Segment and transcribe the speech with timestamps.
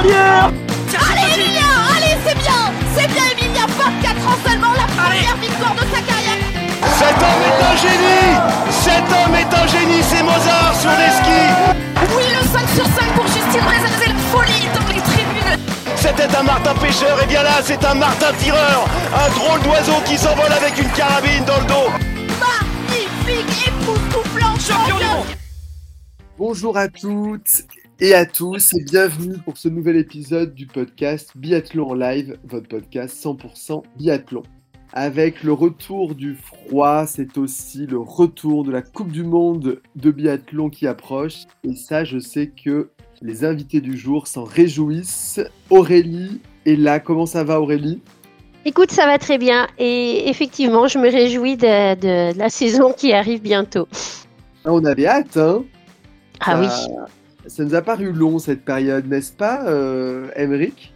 [0.00, 5.80] Allez Emilia Allez c'est bien C'est bien Emilia 24 ans seulement, la première victoire de
[5.80, 6.40] sa carrière.
[6.98, 8.32] Cet homme est un génie.
[8.70, 11.52] Cet homme est un génie, c'est Mozart sur les skis.
[12.16, 15.58] Oui, le 5 sur 5 pour Justine Brezin, c'est la folie dans les tribunes.
[15.96, 18.86] C'était un Martin pêcheur, et bien là c'est un Martin tireur.
[19.14, 21.90] Un drôle d'oiseau qui s'envole avec une carabine dans le dos.
[22.40, 25.26] Magnifique, époustouflant, Champion
[26.38, 27.66] Bonjour à toutes
[28.00, 32.68] et à tous et bienvenue pour ce nouvel épisode du podcast Biathlon en live, votre
[32.68, 34.42] podcast 100% biathlon.
[34.92, 40.10] Avec le retour du froid, c'est aussi le retour de la Coupe du Monde de
[40.10, 41.44] biathlon qui approche.
[41.62, 42.90] Et ça, je sais que
[43.22, 45.40] les invités du jour s'en réjouissent.
[45.68, 46.98] Aurélie est là.
[46.98, 48.00] Comment ça va Aurélie?
[48.64, 52.92] Écoute, ça va très bien et effectivement, je me réjouis de, de- de la saison
[52.92, 53.86] qui arrive bientôt.
[54.64, 55.64] Ah, On avait hâte, hein?
[56.40, 56.66] Ah oui.
[57.46, 60.92] Ça- nous a paru long cette période, n'est-ce pas, euh, Emeric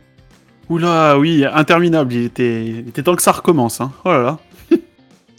[0.71, 2.13] Oula, oui, interminable.
[2.15, 3.81] Il était, il était temps que ça recommence.
[3.81, 3.93] Hein.
[4.05, 4.39] Oh là là.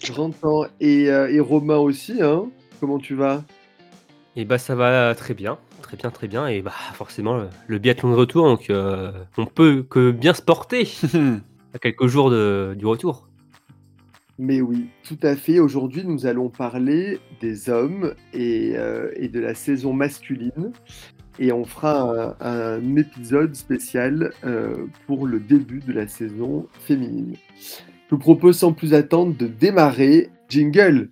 [0.04, 0.66] J'entends.
[0.80, 2.46] Et, euh, et Romain aussi, hein
[2.80, 3.44] Comment tu vas?
[4.36, 6.46] Et bah ça va très bien, très bien, très bien.
[6.48, 10.42] Et bah forcément le, le biathlon de retour, donc euh, on peut que bien se
[10.42, 10.90] porter
[11.74, 13.28] à quelques jours de- du retour.
[14.38, 15.60] Mais oui, tout à fait.
[15.60, 20.74] Aujourd'hui, nous allons parler des hommes et, euh, de la saison masculine.
[21.40, 27.36] Et on fera un, un épisode spécial euh, pour le début de la saison féminine.
[27.58, 30.30] Je vous propose sans plus attendre de démarrer.
[30.48, 31.10] Jingle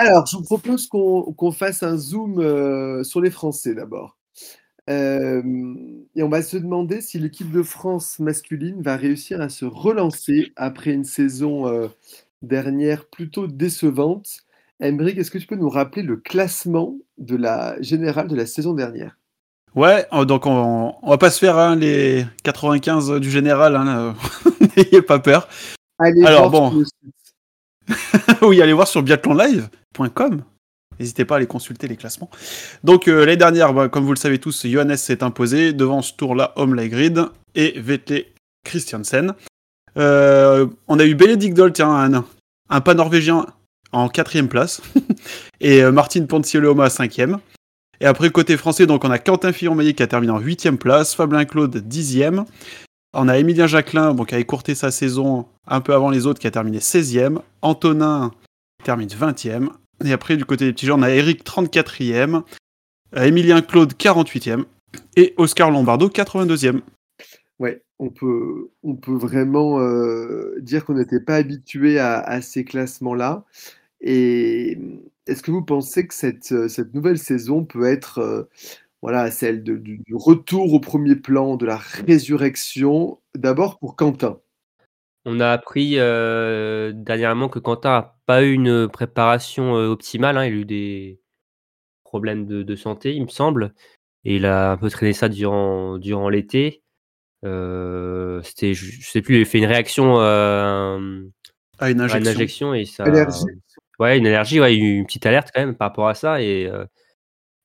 [0.00, 4.16] Alors, je vous propose qu'on fasse un zoom euh, sur les Français d'abord.
[4.88, 5.42] Euh,
[6.16, 10.54] et on va se demander si l'équipe de France masculine va réussir à se relancer
[10.56, 11.88] après une saison euh,
[12.40, 14.40] dernière plutôt décevante.
[14.82, 18.72] Embrick, est-ce que tu peux nous rappeler le classement de la générale de la saison
[18.72, 19.18] dernière?
[19.74, 23.76] Ouais, euh, donc on, on va pas se faire hein, les 95 du général.
[23.76, 24.16] Hein,
[24.78, 25.46] N'ayez pas peur.
[25.98, 26.84] Allez Alors, voir bon.
[28.48, 29.02] oui, allez voir sur
[30.98, 32.30] N'hésitez pas à aller consulter les classements.
[32.84, 36.12] Donc euh, l'année dernière, bah, comme vous le savez tous, Johannes s'est imposé devant ce
[36.12, 37.24] tour-là, Homme Grid
[37.54, 38.24] et Vetle
[38.64, 39.34] Christiansen.
[39.96, 42.24] Euh, on a eu Benedict Doll, tiens,
[42.68, 43.46] un, pas norvégien
[43.92, 44.82] en quatrième place,
[45.60, 47.38] et euh, Martin Pontioloma cinquième.
[48.00, 51.14] Et après, côté français, donc on a Quentin Fillon-Maillet qui a terminé en huitième place,
[51.14, 52.44] Fabien Claude dixième.
[53.12, 56.46] On a Emilien Jacquelin, qui a écourté sa saison un peu avant les autres, qui
[56.46, 57.38] a terminé 16e.
[57.60, 58.30] Antonin
[58.84, 59.68] termine 20e.
[60.04, 62.42] Et après, du côté des petits gens, on a Eric 34e,
[63.16, 64.64] euh, Emilien Claude 48e
[65.16, 66.80] et Oscar Lombardo 82e.
[67.58, 73.44] Ouais, on peut, on peut vraiment euh, dire qu'on n'était pas habitué à, ces classements-là.
[74.00, 74.78] Et
[75.26, 78.44] est-ce que vous pensez que cette, euh, nouvelle saison peut être euh,
[79.02, 84.40] voilà, celle du retour au premier plan, de la résurrection, d'abord pour Quentin?
[85.26, 90.36] On a appris euh, dernièrement que Quentin a pas eu une préparation euh, optimale.
[90.38, 90.46] hein.
[90.46, 91.20] Il a eu des
[92.04, 93.74] problèmes de, de santé, il me semble,
[94.24, 96.82] et il a un peu traîné ça durant durant l'été.
[97.44, 101.30] Euh, C'était, je je sais plus, il a fait une réaction Ah, une
[101.80, 102.30] à une injection.
[102.30, 103.04] injection et ça.
[103.04, 103.44] Allergie.
[103.98, 106.08] Ouais, une allergie, ouais, il y a eu une petite alerte quand même par rapport
[106.08, 106.40] à ça.
[106.42, 106.70] Et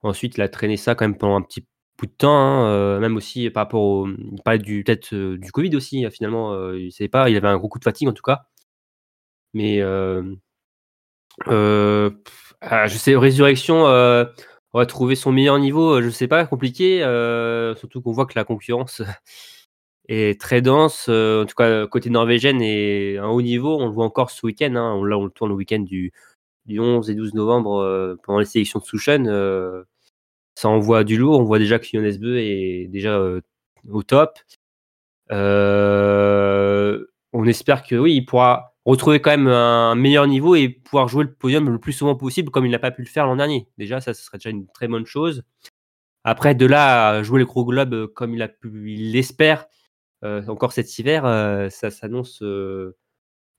[0.03, 1.65] ensuite, il a traîné ça quand même pendant un petit
[2.07, 4.07] de temps, hein, euh, même aussi par rapport au.
[4.07, 6.53] Il parlait peut-être euh, du Covid aussi, hein, finalement.
[6.53, 8.45] euh, il savait pas, il avait un gros coup de fatigue en tout cas.
[9.53, 9.81] Mais.
[9.81, 10.35] Euh,
[11.47, 12.09] euh,
[12.61, 14.25] ah, je sais, Résurrection, euh,
[14.73, 17.03] on va trouver son meilleur niveau, euh, je sais pas, compliqué.
[17.03, 19.01] euh, surtout qu'on voit que la concurrence
[20.09, 21.07] est très dense.
[21.09, 24.45] euh, en tout cas, côté norvégienne et un haut niveau, on le voit encore ce
[24.45, 24.75] week-end.
[24.75, 26.13] Hein, on, là, on le tourne le week-end du,
[26.65, 29.27] du 11 et 12 novembre euh, pendant les sélections de Souchen.
[30.55, 31.39] Ça envoie du lourd.
[31.39, 33.41] On voit déjà que Jonas Beu est déjà euh,
[33.89, 34.39] au top.
[35.31, 41.07] Euh, on espère que oui, il pourra retrouver quand même un meilleur niveau et pouvoir
[41.07, 43.35] jouer le podium le plus souvent possible comme il n'a pas pu le faire l'an
[43.35, 43.67] dernier.
[43.77, 45.43] Déjà, ça, serait déjà une très bonne chose.
[46.23, 49.67] Après, de là jouer le gros globe euh, comme il a pu, il l'espère
[50.47, 51.21] encore cet hiver,
[51.69, 52.41] ça s'annonce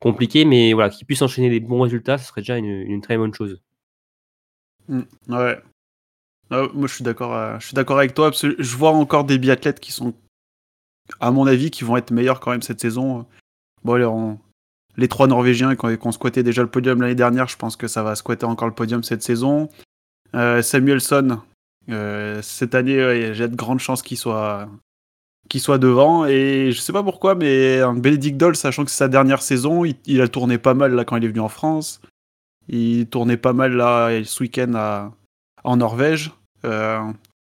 [0.00, 3.32] compliqué, mais voilà, qu'il puisse enchaîner des bons résultats, ce serait déjà une, très bonne
[3.32, 3.62] chose.
[4.88, 5.62] Mm, ouais.
[6.50, 7.34] Ah, moi, je suis d'accord.
[7.34, 8.30] euh, je suis d'accord avec toi.
[8.32, 10.14] Je vois encore des biathlètes qui sont,
[11.20, 13.26] à mon avis, qui vont être meilleurs quand même cette saison.
[13.84, 14.38] Bon,
[14.96, 18.02] les trois Norvégiens qui ont, squatté déjà le podium l'année dernière, je pense que ça
[18.02, 19.68] va squatter encore le podium cette saison.
[20.34, 21.40] Euh, Samuelson,
[21.90, 24.68] euh, cette année, j'ai de grandes chances qu'il soit,
[25.48, 26.26] qu'il soit devant.
[26.26, 29.84] Et je sais pas pourquoi, mais un Bénédicte Doll, sachant que c'est sa dernière saison,
[29.84, 32.00] il, il a tourné pas mal là quand il est venu en France.
[32.68, 35.12] Il tournait pas mal là ce week-end à-
[35.66, 36.32] en Norvège.
[36.64, 37.00] Euh,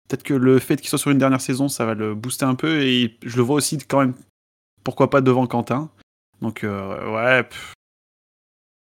[0.08, 2.54] Peut-être que le fait qu'il soit sur une dernière saison, ça va le booster un
[2.54, 2.82] peu.
[2.82, 4.14] Et je le vois aussi quand même,
[4.84, 5.88] pourquoi pas devant Quentin.
[6.42, 7.48] Donc euh, ouais,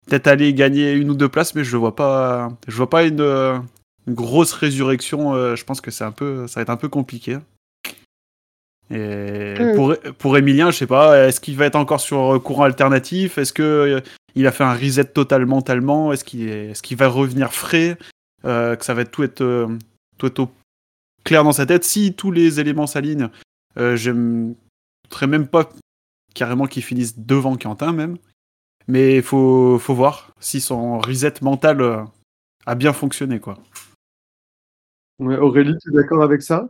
[0.08, 3.22] peut-être aller gagner une ou deux places, mais je vois pas, je vois pas une,
[3.22, 3.60] euh,
[4.08, 5.36] une grosse résurrection.
[5.36, 7.38] euh, je pense que c'est un peu, ça va être un peu compliqué.
[8.90, 9.76] Et Mm.
[9.76, 13.38] pour pour Emilien, je sais pas, est-ce qu'il va être encore sur courant alternatif?
[13.38, 14.02] Est-ce que euh,
[14.36, 17.98] il a fait un reset total mentalement Est-ce qu'il est, est-ce qu'il va revenir frais?
[18.44, 19.68] Que ça va être tout être euh,
[20.18, 20.52] tout être au
[21.24, 23.30] clair dans sa tête Si tous les éléments s'alignent,
[23.78, 25.70] euh, j'aimerais même pas
[26.34, 28.18] carrément qu'il finisse devant Quentin même.
[28.88, 32.04] Mais il faut, faut voir si son reset mental euh,
[32.66, 33.58] a bien fonctionné quoi.
[35.20, 36.70] Ouais, Aurélie, tu es d'accord avec ça?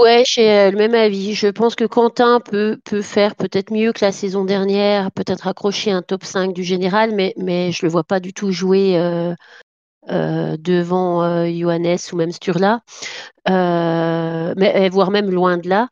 [0.00, 1.34] Ouais, j'ai euh, le même avis.
[1.34, 5.90] Je pense que Quentin peut, peut faire peut-être mieux que la saison dernière, peut-être accrocher
[5.90, 9.34] un top 5 du général, mais, mais je le vois pas du tout jouer euh,
[10.10, 12.80] euh, devant euh, Johannes ou même Sturla,
[13.48, 15.88] euh, mais, voire même loin de là.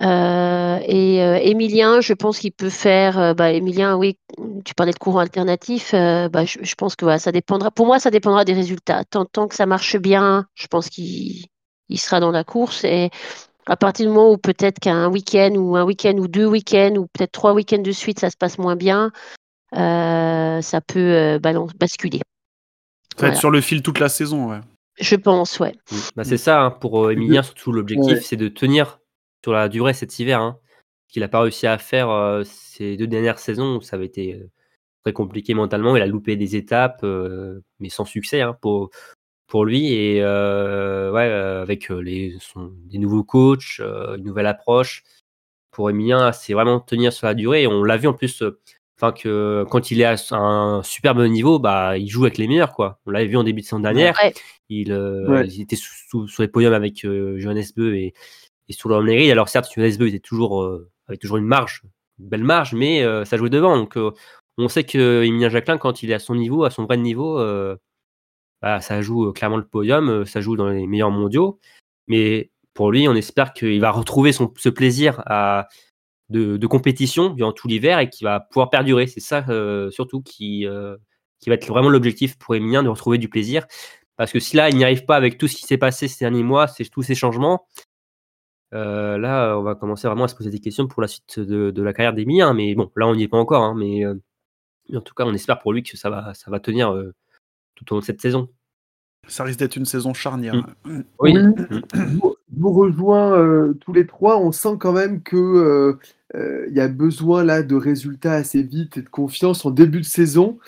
[0.00, 3.18] Euh, et Emilien, je pense qu'il peut faire.
[3.18, 4.18] euh, bah, Emilien, oui,
[4.64, 5.92] tu parlais de courant alternatif.
[5.92, 7.70] bah, je, pense que ça dépendra.
[7.70, 9.04] Pour moi, ça dépendra des résultats.
[9.04, 11.46] Tant, que ça marche bien, je pense qu'il
[11.88, 12.84] il sera dans la course.
[12.84, 13.10] Et
[13.66, 17.06] à partir du moment où peut-être qu'un week-end ou un week-end ou deux week-ends ou
[17.12, 19.10] peut-être trois week-ends de suite, ça se passe moins bien,
[19.72, 21.38] ça peut
[21.78, 22.20] basculer.
[23.18, 24.60] Ça va être sur le fil toute la saison, ouais.
[25.00, 25.72] Je pense, ouais.
[25.92, 25.96] Mm.
[26.16, 28.20] Bah, c'est ça, hein, pour euh, Emilien, surtout l'objectif, Ouais.
[28.20, 28.98] c'est de tenir
[29.44, 30.40] sur la durée cet hiver.
[30.40, 30.58] Hein,
[31.08, 34.06] ce qu'il n'a pas réussi à faire euh, ces deux dernières saisons où ça avait
[34.06, 34.50] été euh,
[35.04, 35.96] très compliqué mentalement.
[35.96, 38.90] Il a loupé des étapes, euh, mais sans succès hein, pour,
[39.46, 39.92] pour lui.
[39.92, 45.02] Et euh, ouais, euh, avec les, son- des nouveaux coachs, euh, une nouvelle approche.
[45.70, 47.62] Pour Emilien, c'est vraiment tenir sur la durée.
[47.62, 48.42] Et on l'a vu en plus.
[49.00, 52.72] Enfin que quand il est à un superbe niveau, bah il joue avec les meilleurs
[52.72, 52.98] quoi.
[53.06, 54.16] On l'avait vu en début de saison dernière.
[54.20, 54.34] Ouais.
[54.70, 55.46] Il, euh, Ouais.
[55.46, 58.12] il était sous, sous- sur les podiums avec euh, Johannes Beu et,
[58.68, 59.30] et sur le.
[59.30, 61.82] Alors certes, Johannes Beu était toujours euh, avait toujours une marge,
[62.18, 63.76] une belle marge, mais euh, ça jouait devant.
[63.76, 64.10] Donc euh,
[64.58, 67.38] on sait que Emilien Jacquelin, quand il est à son niveau, à son vrai niveau,
[67.38, 67.76] euh,
[68.62, 71.60] bah, ça joue euh, clairement le podium, euh, ça joue dans les meilleurs mondiaux.
[72.08, 75.68] Mais pour lui, on espère qu'il va retrouver son, ce plaisir à,
[76.30, 79.06] de, de compétition durant tout l'hiver et qu'il va pouvoir perdurer.
[79.06, 80.96] C'est ça euh, surtout qui, euh,
[81.40, 83.66] qui va être vraiment l'objectif pour Emilien de retrouver du plaisir.
[84.16, 86.24] Parce que si là, il n'y arrive pas avec tout ce qui s'est passé ces
[86.24, 87.66] derniers mois, c'est tous ces changements,
[88.74, 91.70] euh, là, on va commencer vraiment à se poser des questions pour la suite de,
[91.70, 92.52] de la carrière d'Emilien.
[92.54, 93.62] Mais bon, là, on n'y est pas encore.
[93.62, 94.14] hein, mais, euh,
[94.88, 97.14] mais en tout cas, on espère pour lui que ça va, ça va tenir euh,
[97.74, 98.48] tout au long de cette saison.
[99.26, 100.54] Ça risque d'être une saison charnière.
[100.84, 101.02] Mm.
[101.18, 101.34] Oui.
[101.34, 101.62] Mm.
[102.58, 104.38] Vous- rejoins euh, tous les trois.
[104.38, 105.98] On sent quand même que euh,
[106.34, 110.00] euh, il y a besoin là de résultats assez vite et de confiance en début
[110.00, 110.58] de saison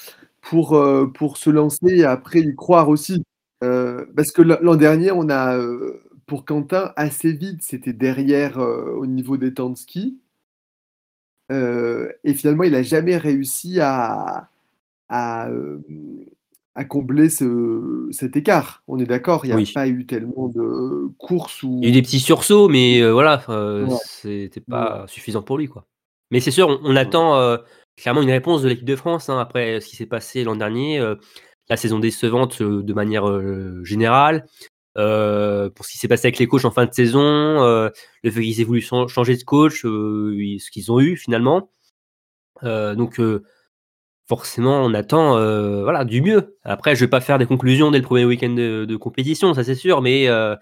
[0.43, 0.81] pour,
[1.15, 3.25] pour se lancer et après y croire aussi.
[3.61, 5.59] Parce que l'an dernier, on a
[6.27, 10.19] pour Quentin assez vite, c'était derrière au niveau des temps de ski.
[11.51, 14.49] Et finalement, il n'a jamais réussi à,
[15.09, 15.49] à,
[16.75, 18.83] à combler ce, cet écart.
[18.87, 19.71] On est d'accord, il n'y a Oui.
[19.73, 21.81] pas eu tellement de courses où.
[21.83, 23.97] Il y a eu des petits sursauts, mais euh, voilà, euh, Ouais.
[24.05, 25.87] c'était pas suffisant pour lui, quoi.
[26.31, 27.57] Mais c'est sûr, on, on attend euh,
[27.97, 31.01] clairement une réponse de l'équipe de France hein, après ce qui s'est passé l'an dernier,
[31.01, 31.17] euh,
[31.69, 33.27] la saison décevante de manière
[33.85, 34.47] générale,
[34.95, 38.61] pour ce qui s'est passé avec les coachs en fin de saison, le fait qu'ils
[38.61, 41.71] aient voulu chan- changer de coach, ce qu'ils ont eu finalement.
[42.63, 43.21] Donc
[44.31, 46.57] forcément, on attend euh, voilà du mieux.
[46.65, 49.65] Après, je vais pas faire des conclusions dès le premier week-end de, de compétition, ça
[49.65, 50.57] c'est sûr, mais euh,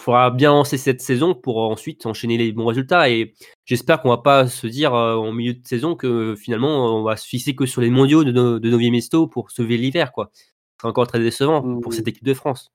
[0.00, 3.10] faudra bien lancer cette saison pour ensuite enchaîner les bons résultats.
[3.10, 7.02] Et j'espère qu'on va pas se dire euh, en milieu de saison que finalement on
[7.02, 10.12] va se fixer que sur les mondiaux de, no- de Novi Mesto pour sauver l'hiver,
[10.12, 10.30] quoi.
[10.34, 12.68] Ce serait encore très décevant pour cette équipe de France.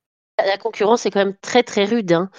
[0.43, 2.11] La concurrence est quand même très très rude.
[2.13, 2.29] hein.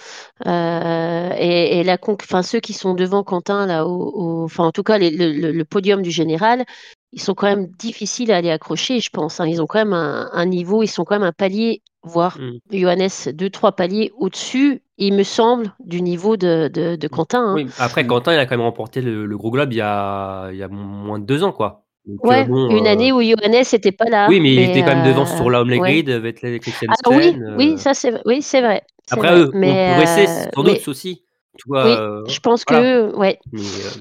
[0.47, 4.73] Euh, et, et la enfin, ceux qui sont devant Quentin, là, au, au- enfin, en
[4.73, 6.64] tout cas, les- le, le- le podium du général,
[7.12, 9.38] ils sont quand même difficiles à aller accrocher, je pense.
[9.40, 9.47] hein.
[9.47, 12.59] Ils ont quand même un, un niveau, ils sont quand même un palier, voire Mm.
[12.73, 17.40] Johannes, deux, trois paliers au-dessus, il me semble, du niveau de, de, de Quentin.
[17.50, 17.54] hein.
[17.54, 18.09] Oui, après, Mhm.
[18.09, 20.62] Quentin, il a quand même remporté le, le gros globe il y a, il y
[20.62, 21.85] a moins de deux ans, quoi.
[22.07, 24.26] Donc, euh, Ouais, bon, une euh, année où Johannes n'était pas là.
[24.28, 26.02] Oui, mais, il était quand même devant euh, sur la Home ouais.
[26.02, 26.97] Vettel et Christiansen.
[27.04, 28.83] Ah oui, euh, oui, ça c'est oui, c'est vrai.
[29.11, 29.40] Après, vrai.
[29.40, 31.25] eux, mais, on progressait euh, sans mais- doute aussi.
[31.59, 32.83] Tu vois, oui, euh, je pense voilà.
[33.11, 33.38] que ouais.
[33.52, 34.00] Mais, euh,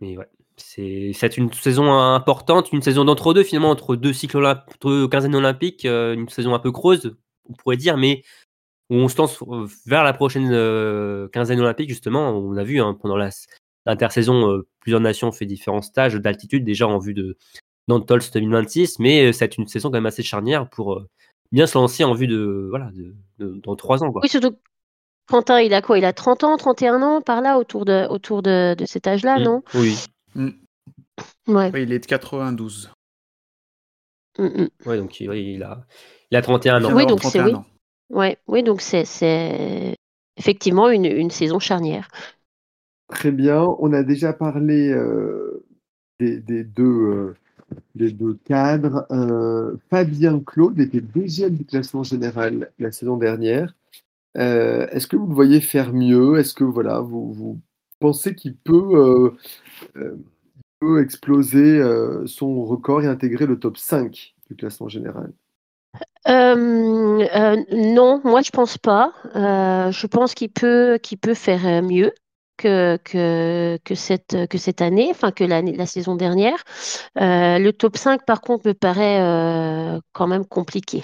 [0.00, 5.06] mais ouais, c'est une saison importante, une saison d'entre-deux finalement, entre deux cycles olympiques, entre
[5.06, 7.16] quinzaine olympique, euh, une saison un peu creuse,
[7.48, 8.22] on pourrait dire, mais
[8.90, 12.30] où on se lance euh, vers la prochaine euh, quinzaine olympique, justement.
[12.30, 13.16] On a vu hein, pendant
[13.86, 17.36] l'intersaison, euh, plusieurs nations ont fait différents stages d'altitude déjà en vue de
[17.88, 21.08] d'Antols 2026, mais c'est une saison quand même assez charnière pour euh,
[21.50, 24.20] bien se lancer en vue de voilà de, de- dans trois ans quoi.
[24.22, 24.56] Oui, surtout
[25.28, 25.98] Quentin, il a quoi?
[25.98, 29.38] Il a 30 ans, 31 ans, par là, autour de, autour de, de cet âge-là,
[29.38, 29.42] Mm.
[29.42, 29.62] non?
[29.74, 29.96] Oui,
[30.36, 31.70] Ouais.
[31.72, 32.90] Oui, il est de 92.
[34.38, 34.68] Mm, mm.
[34.86, 35.84] ouais, donc il, oui, il a
[36.30, 36.94] il a 31 Il ans.
[36.94, 37.54] Oui, donc c'est 31 oui.
[37.54, 37.66] ans.
[38.10, 39.96] Ouais, oui, donc c'est c'est
[40.36, 42.08] effectivement une, une saison charnière.
[43.08, 43.62] Très bien.
[43.78, 45.64] On a déjà parlé euh,
[46.18, 47.36] des, des deux, euh,
[47.94, 49.06] des deux cadres.
[49.10, 53.74] Euh, Fabien Claude était deuxième du classement général la saison dernière.
[54.38, 56.38] Euh, Est-ce que vous le voyez faire mieux?
[56.38, 57.60] Est-ce que voilà, vous, vous
[58.02, 59.30] pensez qu'il peut, euh,
[59.96, 60.16] euh,
[60.80, 65.32] peut exploser euh, son record et intégrer le top 5 du classement général
[66.26, 69.12] non, moi je pense pas.
[69.34, 72.12] Je pense qu'il peut, qu'il peut faire mieux
[72.56, 76.62] que, que, que, cette, que cette année, enfin que la saison dernière.
[77.16, 81.02] Le top 5, par contre, me paraît quand même compliqué.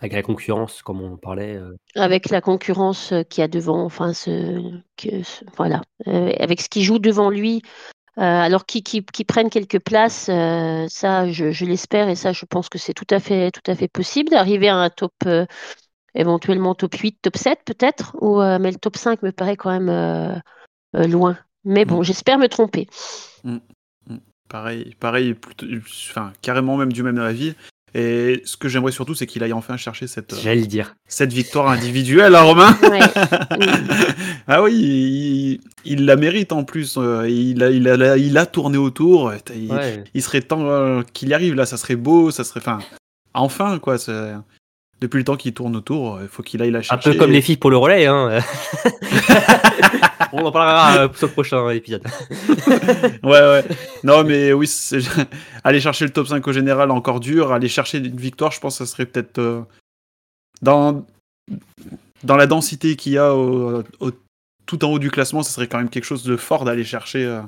[0.00, 1.56] Avec la concurrence, comme on parlait.
[1.56, 4.60] euh, Avec la concurrence euh, qu'il y a devant, enfin, ce,
[4.96, 7.62] que, ce- voilà, Euh, avec ce qui joue devant lui,
[8.18, 12.44] euh, alors qui, qui, qui prennent quelques places, ça, je, je l'espère et ça, je
[12.46, 15.12] pense que c'est tout à fait, tout à fait possible d'arriver à un top,
[16.14, 20.40] éventuellement top 8, top 7 peut-être, ou, mais le top 5 me paraît quand même
[20.94, 21.36] loin.
[21.64, 22.04] Mais bon, Mm.
[22.04, 22.88] j'espère me tromper.
[24.48, 27.54] Pareil, pareil plutôt, enfin, carrément même du même avis.
[27.96, 30.96] Et ce que j'aimerais surtout, c'est qu'il aille enfin chercher cette, euh, J'allais le dire.
[31.06, 32.98] cette victoire individuelle, hein, Romain Ouais.
[34.46, 36.96] Ah oui, il, il la mérite en plus.
[36.98, 39.32] euh, Il a, il a, il a tourné autour.
[39.54, 40.04] Il, Ouais.
[40.12, 41.66] il serait temps euh, qu'il y arrive là.
[41.66, 42.30] Ça serait beau.
[42.30, 42.78] Ça serait, enfin,
[43.32, 43.96] enfin quoi.
[43.98, 44.34] c'est-
[45.00, 47.12] Depuis le temps qu'il tourne autour, il faut qu'il aille la Un chercher.
[47.12, 48.06] peu comme les filles pour le relais.
[48.06, 48.38] Hein.
[50.32, 52.02] on en parlera euh, sur le prochain épisode.
[53.22, 53.64] Ouais, ouais.
[54.02, 54.70] Non, mais oui,
[55.64, 57.52] aller chercher le top 5 au général, encore dur.
[57.52, 59.62] Aller chercher une victoire, je pense que ça serait peut-être euh,
[60.62, 61.04] dans,
[62.22, 64.10] dans la densité qu'il y a au, au-
[64.66, 67.24] tout en haut du classement, ça serait quand même quelque chose de fort d'aller chercher
[67.24, 67.40] euh,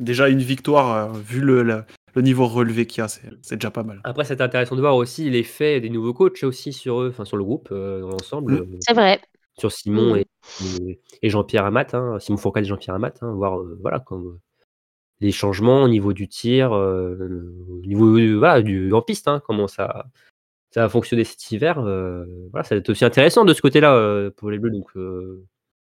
[0.00, 3.08] déjà une victoire, euh, vu le, le, le niveau relevé qu'il y a.
[3.08, 4.00] C'est déjà pas mal.
[4.04, 7.36] Après, c'est intéressant de voir aussi l'effet des nouveaux coachs aussi sur eux, enfin sur
[7.36, 8.56] le groupe euh, dans l'ensemble, Mm.
[8.74, 9.20] euh, C'est vrai.
[9.58, 10.88] sur Simon Mm.
[11.22, 14.38] et, Jean-Pierre Amat, hein, Simon Fourcade et Jean-Pierre Amat, hein, voir euh, voilà comme euh,
[15.20, 17.16] les changements au niveau du tir, euh,
[17.70, 20.06] au niveau euh, voilà, du en piste, hein, comment ça
[20.74, 21.78] ça a fonctionné cet hiver.
[21.80, 24.70] euh, voilà, ça va être aussi intéressant de ce côté-là euh, pour les Bleus.
[24.70, 25.44] Donc euh,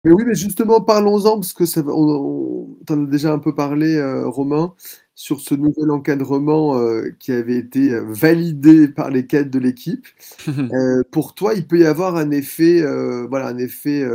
[0.03, 3.55] Mais oui, mais justement, parlons-en, parce que ça, on, on t'en a déjà un peu
[3.55, 4.75] parlé, euh, Romain,
[5.17, 10.07] sur ce nouvel encadrement euh, qui avait été euh, validé par les cadres de l'équipe.
[10.47, 14.05] Euh, pour toi, il peut y avoir un effet, euh, voilà, un effet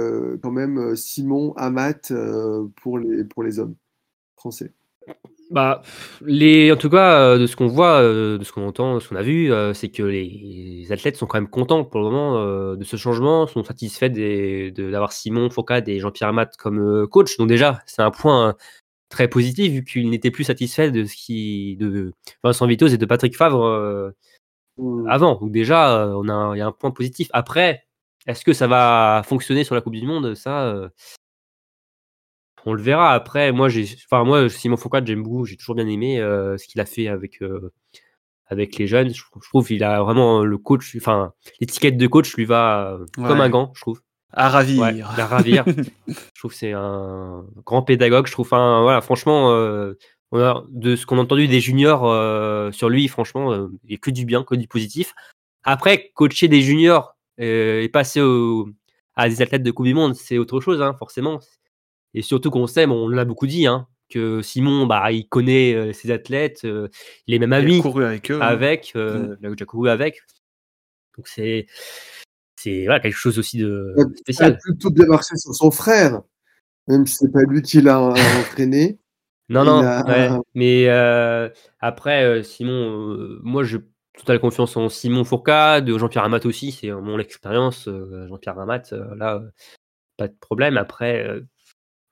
[0.42, 2.12] quand même Simon Amat
[2.76, 3.74] pour les pour les hommes
[4.36, 4.72] français?
[5.50, 5.82] Bah,
[6.24, 9.16] les, en tout cas, de ce qu'on voit, de ce qu'on entend, de ce qu'on
[9.16, 12.96] a vu, c'est que les athlètes sont quand même contents pour le moment de ce
[12.96, 14.10] changement, sont satisfaits
[14.74, 17.36] d'avoir Simon Fourcade et Jean-Pierre Amat comme coach.
[17.38, 18.52] Donc déjà, c'est un point euh,
[19.12, 23.06] très positif vu qu'ils n'étaient plus satisfaits de ce qui de Vincent Vitos et de
[23.06, 24.10] Patrick Favre euh,
[24.78, 25.06] Mm.
[25.08, 25.36] avant.
[25.36, 27.28] Donc déjà, euh, on a, il y a un point positif.
[27.32, 27.86] Après,
[28.26, 30.34] est-ce que ça va fonctionner sur la Coupe du Monde?
[30.34, 30.88] Ça, euh,
[32.64, 33.12] on le verra.
[33.12, 35.44] Après, moi, j'ai, enfin moi, Simon Foucault, j'aime beaucoup.
[35.44, 37.72] J'ai toujours bien aimé euh, ce qu'il a fait avec euh,
[38.46, 39.10] avec les jeunes.
[39.10, 43.06] Je, je trouve qu'il a vraiment le coach, enfin l'étiquette de coach lui va euh,
[43.16, 44.00] comme un gant, je trouve.
[44.32, 44.82] À ravir.
[44.82, 45.64] Ouais, la ravir.
[46.08, 48.26] je trouve que c'est un grand pédagogue.
[48.26, 49.94] Je trouve, voilà, franchement, euh,
[50.30, 53.92] on a, de ce qu'on a entendu des juniors euh, sur lui, franchement, euh, il
[53.92, 55.14] y a que du bien, que du positif.
[55.64, 58.68] Après, coacher des juniors et passer au,
[59.14, 61.40] à des athlètes de Coupe du Monde, c'est autre chose, hein, forcément.
[62.14, 65.92] Et surtout qu'on sait, bon, on l'a beaucoup dit, hein, que Simon, bah, il connaît
[65.92, 68.36] ses athlètes, il est même Il a ami couru avec eux.
[68.36, 68.40] hein.
[68.40, 70.20] avec, euh, il a déjà couru avec.
[71.16, 71.66] Donc c'est
[72.62, 74.58] c'est voilà, quelque chose aussi de Ça a spécial.
[74.62, 76.22] plutôt bien marché sur son frère,
[76.88, 78.00] même si c'est pas lui qui l'a
[78.40, 78.98] entraîné.
[79.48, 80.30] Non, Il non, a- ouais.
[80.54, 81.48] mais euh,
[81.80, 83.78] après, euh, Simon, euh, moi, j'ai
[84.16, 87.88] totale confiance en Simon Fourcade, de Jean-Pierre Amat aussi, c'est mon expérience.
[87.88, 89.42] euh, Jean-Pierre Amat, euh, là,
[90.16, 90.76] pas de problème.
[90.76, 91.26] Après,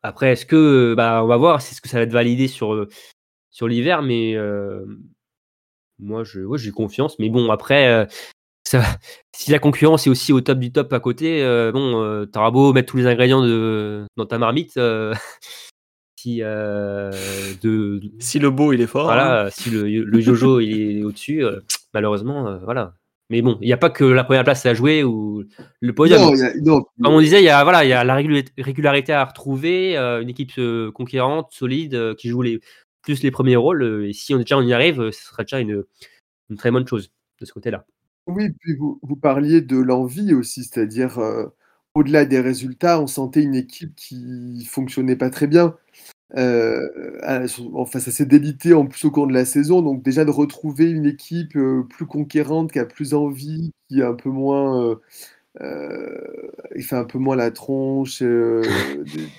[0.02, 2.87] après est-ce que, bah, on va voir, c'est ce que ça va être validé sur,
[3.50, 4.35] sur l'hiver, mais
[5.99, 7.19] moi, je, ouais, j'ai confiance.
[7.19, 8.07] Mais bon, après,
[8.71, 8.83] ça,
[9.35, 12.50] si la concurrence est aussi au top du top à côté, euh, bon, euh, t'auras
[12.50, 14.77] beau mettre tous les ingrédients de, dans ta marmite.
[14.77, 15.12] euh,
[16.19, 19.11] si de Si le beau il est fort.
[19.11, 19.15] hein.
[19.15, 21.43] voilà, si le, le Jojo il est au-dessus,
[21.95, 22.95] malheureusement, voilà,
[23.31, 25.45] Mais bon, il n'y a pas que la première place à jouer ou
[25.81, 26.21] le podium.
[26.21, 28.45] Non, a- non, Comme on disait, il y a, voilà, il y a la régula-
[28.59, 30.53] régularité à retrouver, une équipe
[30.95, 32.61] conquérante, solide, qui joue les,
[33.03, 34.05] plus les premiers rôles.
[34.07, 35.85] et si on, déjà on y arrive, ce serait déjà une,
[36.50, 37.11] une très bonne chose
[37.41, 37.87] de ce côté-là.
[38.31, 41.47] Oui, puis vous, vous parliez de l'envie aussi, c'est-à-dire euh,
[41.95, 45.77] au-delà des résultats, on sentait une équipe qui fonctionnait pas très bien.
[46.37, 47.45] Euh, à-
[47.75, 50.91] enfin, ça s'est délité en plus au cours de la saison, donc déjà de retrouver
[50.91, 54.97] une équipe euh, plus conquérante, qui a plus envie, qui est un peu moins, euh,
[55.63, 58.23] euh, il fait un peu moins la tronche.
[58.23, 58.63] euh,
[59.07, 59.33] des-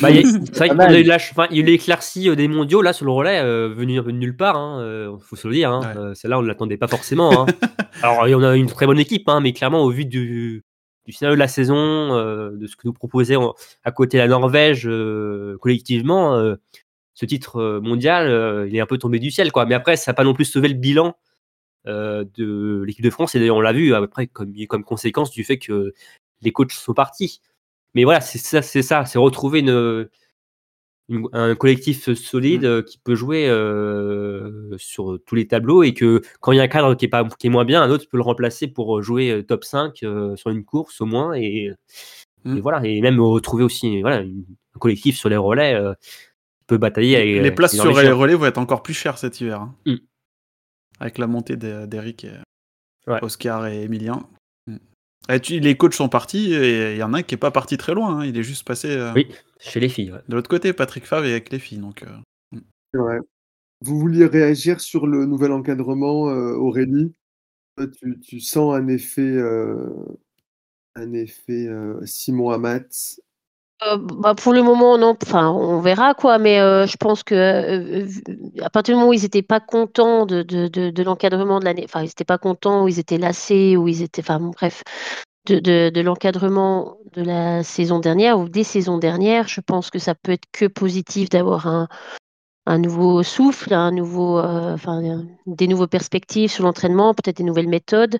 [0.00, 2.92] Bah, il c'est vrai qu'on a eu, la enfin, il l'éclaircie euh, des mondiaux là
[2.92, 5.54] sur le relais, euh, venu un peu de nulle part, hein, euh, faut se le
[5.54, 5.70] dire.
[5.72, 5.96] Hein, Ouais.
[6.00, 7.42] euh, Celle-là, on ne l'attendait pas forcément.
[7.42, 7.46] hein.
[8.02, 10.62] Alors, on a une très bonne équipe, hein, mais clairement, au vu du,
[11.04, 13.36] du final de la saison, euh, de ce que nous proposait
[13.84, 16.54] à côté la Norvège euh, collectivement, euh,
[17.14, 19.50] ce titre mondial, euh, il est un peu tombé du ciel.
[19.50, 19.66] quoi.
[19.66, 21.16] Mais après, ça n'a pas non plus sauvé le bilan
[21.88, 25.42] euh, de l'équipe de France, et d'ailleurs, on l'a vu après comme, comme conséquence du
[25.42, 25.92] fait que
[26.42, 27.40] les coachs sont partis.
[27.98, 30.08] Mais voilà, c'est ça, c'est ça, c'est retrouver une,
[31.08, 36.22] une- un collectif solide euh, qui peut jouer euh, sur tous les tableaux et que
[36.40, 38.06] quand il y a un cadre qui est, pas, qui est moins bien, un autre
[38.08, 41.34] peut le remplacer pour jouer euh, top 5 euh, sur une course au moins.
[41.34, 41.72] Et,
[42.44, 42.56] Mm.
[42.56, 44.44] et voilà, et même retrouver aussi voilà, une-
[44.76, 45.92] un collectif sur les relais euh,
[46.60, 49.40] qui peut batailler avec les places sur les relais vont être encore plus chères cet
[49.40, 49.62] hiver.
[49.62, 49.74] hein.
[49.86, 49.96] Mm.
[51.00, 52.26] Avec la montée d'E- d'Eric,
[53.08, 53.18] Ouais.
[53.22, 54.20] Oscar et Emilien.
[55.28, 55.32] Mm.
[55.32, 57.50] Et tu- les coachs sont partis et il y en a un qui est pas
[57.50, 58.20] parti très loin.
[58.20, 58.24] hein.
[58.26, 59.26] Il est juste passé euh, Oui.
[59.58, 60.12] Chez les filles.
[60.12, 60.20] ouais.
[60.28, 61.78] de l'autre côté, Patrick Favre et avec les filles.
[61.78, 62.58] Donc, euh,
[62.94, 63.18] vrai.
[63.80, 67.14] Vous vouliez réagir sur le nouvel encadrement, euh, Aurélie?
[67.76, 69.88] Toi, tu, tu sens un effet, euh,
[70.96, 73.18] un effet euh, Simon Amat.
[73.86, 75.16] Euh, bah, pour le moment, non.
[75.22, 76.38] Enfin, on verra quoi.
[76.38, 78.06] Mais euh, je pense que euh,
[78.62, 82.00] à partir du moment où ils n'étaient pas contents de, de, l'encadrement de l'année, enfin,
[82.00, 84.82] ils n'étaient pas contents, ou ils étaient lassés, ou ils étaient, enfin, bref,
[85.46, 90.32] de, l'encadrement de la saison dernière ou des saisons dernières, je pense que ça peut
[90.32, 91.88] être que positif d'avoir un,
[92.66, 98.18] un nouveau souffle, un nouveau, enfin, des nouvelles perspectives sur l'entraînement, peut-être des nouvelles méthodes.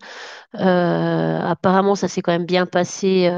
[0.55, 3.29] Apparemment, ça s'est quand même bien passé.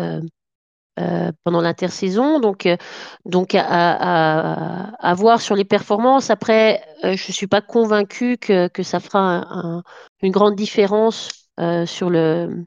[0.99, 2.41] Euh, pendant l'intersaison.
[2.41, 2.77] Donc, euh,
[3.25, 6.31] donc à, à- à voir sur les performances.
[6.31, 9.83] Après, euh, je ne suis pas convaincue que, que ça fera un- un-
[10.23, 11.31] une grande différence
[11.85, 12.65] sur le,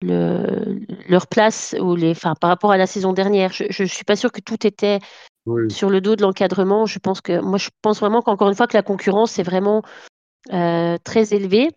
[0.00, 3.52] le- leur place ou les, enfin, par rapport à la saison dernière.
[3.52, 4.98] Je ne suis pas sûre que tout était
[5.46, 5.70] Oui.
[5.70, 6.86] sur le dos de l'encadrement.
[6.86, 9.82] Je pense que moi, je pense vraiment qu'encore une fois que la concurrence est vraiment
[10.48, 11.70] très élevée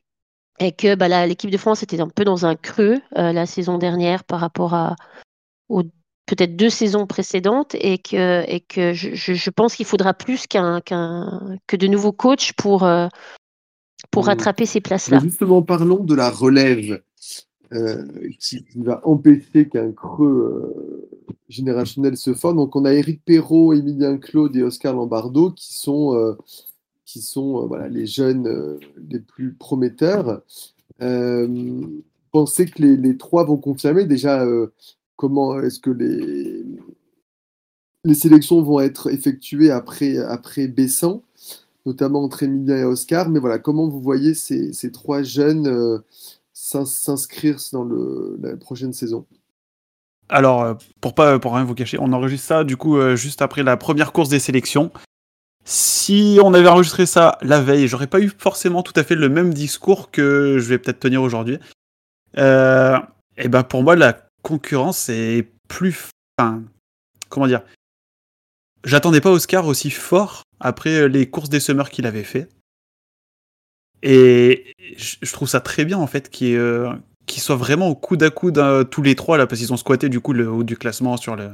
[0.59, 4.23] et que bah, l'équipe de France était un peu dans un creux la saison dernière
[4.23, 4.95] par rapport à
[5.69, 5.83] aux
[6.25, 10.81] peut-être deux saisons précédentes et que, et que je, je- pense qu'il faudra plus qu'un,
[10.81, 13.07] qu'un, que de nouveaux coachs pour, euh,
[14.11, 14.27] pour Mm.
[14.29, 15.19] rattraper ces Mais places-là.
[15.19, 17.01] justement, parlons de la relève
[17.73, 18.05] euh,
[18.39, 21.09] qui, qui va empêcher qu'un creux euh,
[21.49, 22.57] générationnel se forme.
[22.57, 26.33] Donc, on a Éric Perrault, Émilien Claude et Oscar Lombardo qui sont, euh,
[27.05, 30.41] qui sont voilà, les jeunes les plus prometteurs.
[32.31, 34.45] Pensez que les, les trois vont confirmer déjà
[35.15, 36.65] comment est-ce que les,
[38.03, 41.21] les sélections vont être effectuées après, après Bessan,
[41.85, 43.29] notamment entre Emilien et Oscar.
[43.29, 45.99] Mais voilà, comment vous voyez ces, ces trois jeunes euh,
[46.53, 49.25] s'ins- s'inscrire dans le, la prochaine saison?
[50.27, 53.41] Alors, euh, pour pas pour rien vous cacher, on enregistre ça du coup euh, juste
[53.41, 54.91] après la première course des sélections.
[55.63, 59.29] Si on avait enregistré ça la veille, j'aurais pas eu forcément tout à fait le
[59.29, 61.57] même discours que je vais peut-être tenir aujourd'hui.
[62.37, 66.09] Et ben pour moi, la concurrence est plus.
[67.29, 67.63] Comment dire
[68.83, 72.47] J'attendais pas Oscar aussi fort après les courses des Summers qu'il avait fait.
[74.03, 76.93] Et je trouve ça très bien en fait qu'il euh,
[77.27, 80.09] soient vraiment au coude à coude euh, tous les trois là parce qu'ils ont squatté
[80.09, 81.49] du coup le haut du classement sur le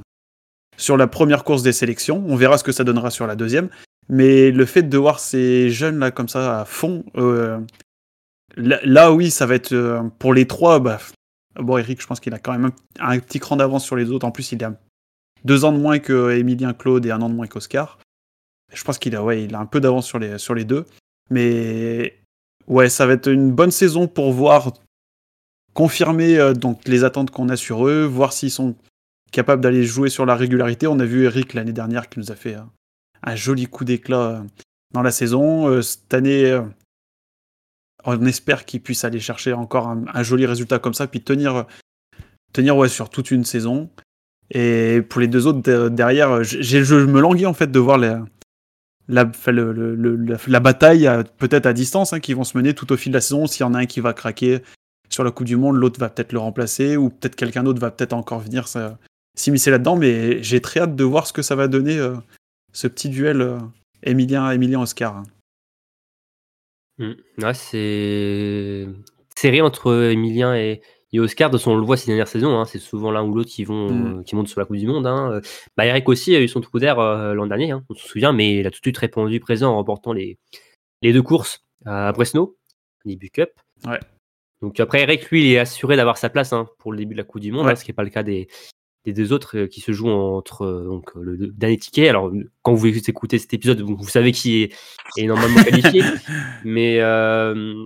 [0.75, 2.23] sur la première course des sélections.
[2.27, 3.69] On verra ce que ça donnera sur la deuxième.
[4.09, 7.59] Mais le fait de voir ces jeunes là comme ça à fond, euh,
[8.57, 10.79] là, là, oui, ça va être euh, pour les trois.
[10.79, 10.99] Bah,
[11.55, 14.25] bon, Eric, je pense qu'il a quand même un, petit cran d'avance sur les autres.
[14.25, 14.73] En plus, il a
[15.43, 17.97] deux ans de moins que Emilien Claude et un an de moins qu'Oscar.
[18.73, 20.85] Je pense qu'il a, un peu d'avance sur les, deux.
[21.29, 22.19] Mais
[22.67, 24.73] ouais, ça va être une bonne saison pour voir
[25.73, 28.75] confirmer euh, donc les attentes qu'on a sur eux, voir s'ils sont
[29.31, 30.87] capables d'aller jouer sur la régularité.
[30.87, 32.57] On a vu Eric l'année dernière qui nous a fait
[33.23, 34.41] un joli coup d'éclat euh,
[34.93, 35.67] dans la saison.
[35.67, 36.59] Euh, cette année,
[38.05, 41.65] on espère qu'il puisse aller chercher encore un, joli résultat comme ça, puis tenir,
[42.87, 43.89] sur toute une saison.
[44.53, 47.97] Et pour les deux autres derrière, euh, j'ai- je me languis en fait de voir
[47.97, 48.23] la,
[49.07, 49.25] la,
[50.59, 53.21] bataille, à- peut-être à distance, hein, qui vont se mener tout au fil de la
[53.21, 53.47] saison.
[53.47, 54.61] S'il y en a un qui va craquer
[55.09, 57.91] sur la Coupe du Monde, l'autre va peut-être le remplacer, ou peut-être quelqu'un d'autre va
[57.91, 58.65] peut-être encore venir
[59.37, 62.15] s'immiscer là-dedans, mais j'ai très hâte de voir ce que ça va donner, euh,
[62.73, 63.57] ce petit duel euh,
[64.03, 64.51] Emilien,
[67.01, 67.43] Mm.
[67.43, 68.87] Ouais, c'est
[69.35, 70.81] serré entre Emilien et,
[71.13, 71.49] et Oscar.
[71.49, 72.59] De façon, on le voit ces dernières saisons.
[72.59, 74.19] hein, c'est souvent l'un ou l'autre qui vont Mm.
[74.19, 75.07] euh, qui montent sur la Coupe du Monde.
[75.07, 75.41] Hein.
[75.77, 77.71] Bah, Eric aussi a eu son trou d'air euh, l'an dernier.
[77.71, 80.37] hein, on se souvient, mais il a tout de suite répondu présent en remportant les
[81.01, 82.57] les deux courses à Bresno,
[83.05, 83.49] début Cup.
[83.87, 83.99] Ouais.
[84.61, 87.23] Donc après, Eric, lui, il est assuré d'avoir sa place pour le début de la
[87.23, 87.75] Coupe du Monde, Ouais.
[87.75, 88.47] ce qui n'est pas le cas des,
[89.05, 92.07] des deux autres euh, qui se jouent entre euh, donc, le, le dernier ticket.
[92.09, 94.73] Alors, quand vous écoutez cet épisode, vous, vous savez qui est,
[95.17, 96.03] est normalement qualifié.
[96.63, 97.83] Mais euh,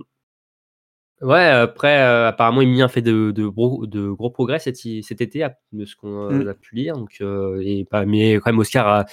[1.22, 5.46] ouais, après, euh, apparemment, Emilien fait de, de, gros, de gros progrès cet, cet été,
[5.72, 6.48] de ce qu'on euh, Mm.
[6.48, 6.94] a pu lire.
[6.96, 9.04] Donc, euh, et, pas- mais quand même, Oscar a,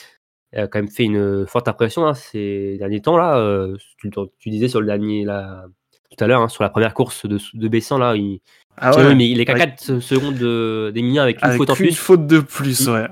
[0.55, 3.17] a quand même fait une forte impression hein, ces derniers temps.
[3.17, 3.37] là.
[3.37, 5.65] euh, tu, tu disais sur le dernier, là,
[6.15, 8.39] tout à l'heure, hein, sur la première course de, de Bessan, là, il,
[8.77, 9.59] Ah tu vois, mais il est qu'à Ouais.
[9.59, 11.95] 4 secondes de- d'Emilien avec une Avec faute en une plus.
[11.95, 13.07] faute de plus, ouais.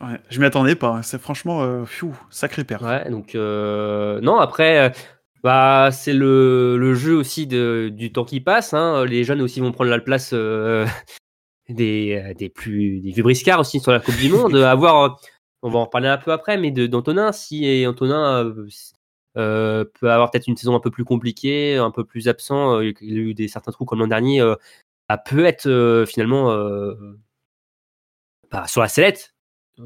[0.00, 0.18] ouais.
[0.30, 1.02] Je m'y attendais pas.
[1.02, 2.82] C'est franchement, euh, pfiou, sacré père.
[2.82, 4.90] Ouais, donc euh, non, après, euh,
[5.42, 8.72] bah, c'est le, le jeu aussi de, du temps qui passe.
[8.74, 9.04] Hein.
[9.04, 10.86] Les jeunes aussi vont prendre la place euh,
[11.68, 14.54] des, des plus des vieux briscards aussi sur la Coupe du Monde.
[14.56, 15.18] Avoir,
[15.62, 18.52] on va en reparler un peu après, mais d'Antonin, si et Antonin
[19.36, 22.92] euh, peut avoir peut-être une saison un peu plus compliquée, un peu plus absent, euh,
[23.00, 24.54] il a eu des certains trous comme l'an dernier, euh,
[25.08, 26.54] a peut être finalement
[28.50, 29.34] bah, sur la sellette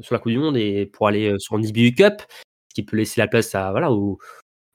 [0.01, 2.21] sur la Coupe du Monde et pour aller sur un IBU Cup,
[2.69, 4.19] ce qui peut laisser la place à voilà aux,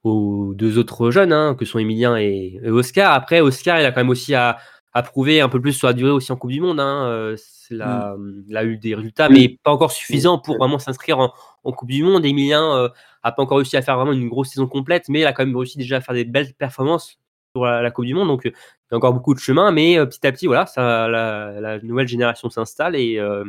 [0.02, 3.12] aux deux autres jeunes hein, que sont Emilien et, et Oscar.
[3.12, 4.58] Après, Oscar, il a quand même aussi à,
[4.92, 6.80] à prouver un peu plus sur la durée aussi en Coupe du Monde.
[6.80, 7.34] Hein.
[7.70, 8.16] La-
[8.48, 11.32] Il a eu des résultats, mais pas encore suffisants pour vraiment s'inscrire en,
[11.62, 12.26] en Coupe du Monde.
[12.26, 12.88] Emilien euh,
[13.24, 15.44] a pas encore réussi à faire vraiment une grosse saison complète, mais il a quand
[15.44, 17.18] même réussi déjà à faire des belles performances
[17.56, 18.28] sur la, la Coupe du Monde.
[18.28, 20.66] Donc, euh, il y a encore beaucoup de chemin, mais euh, petit à petit, voilà,
[20.66, 23.44] ça, la, la nouvelle génération s'installe et euh,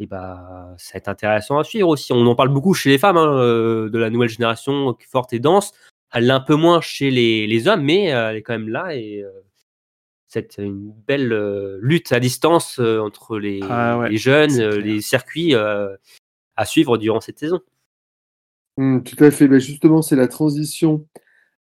[0.00, 2.12] et bah ça va être intéressant à suivre aussi.
[2.12, 5.72] On en parle beaucoup chez les femmes hein, de la nouvelle génération forte et dense.
[6.12, 8.96] Elle l'est un peu moins chez les, les hommes, mais elle est quand même là
[8.96, 9.24] et
[10.34, 14.80] c'est une belle euh, lutte à distance euh, entre les, Ah ouais, les jeunes, euh,
[14.80, 17.60] les circuits à suivre durant cette saison.
[18.76, 19.46] Hmm, tout à fait.
[19.48, 21.06] Ben justement, c'est la transition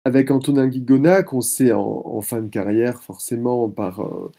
[0.04, 4.32] avec Antonin Guigona qu'on sait en, en fin de carrière, forcément, par, euh,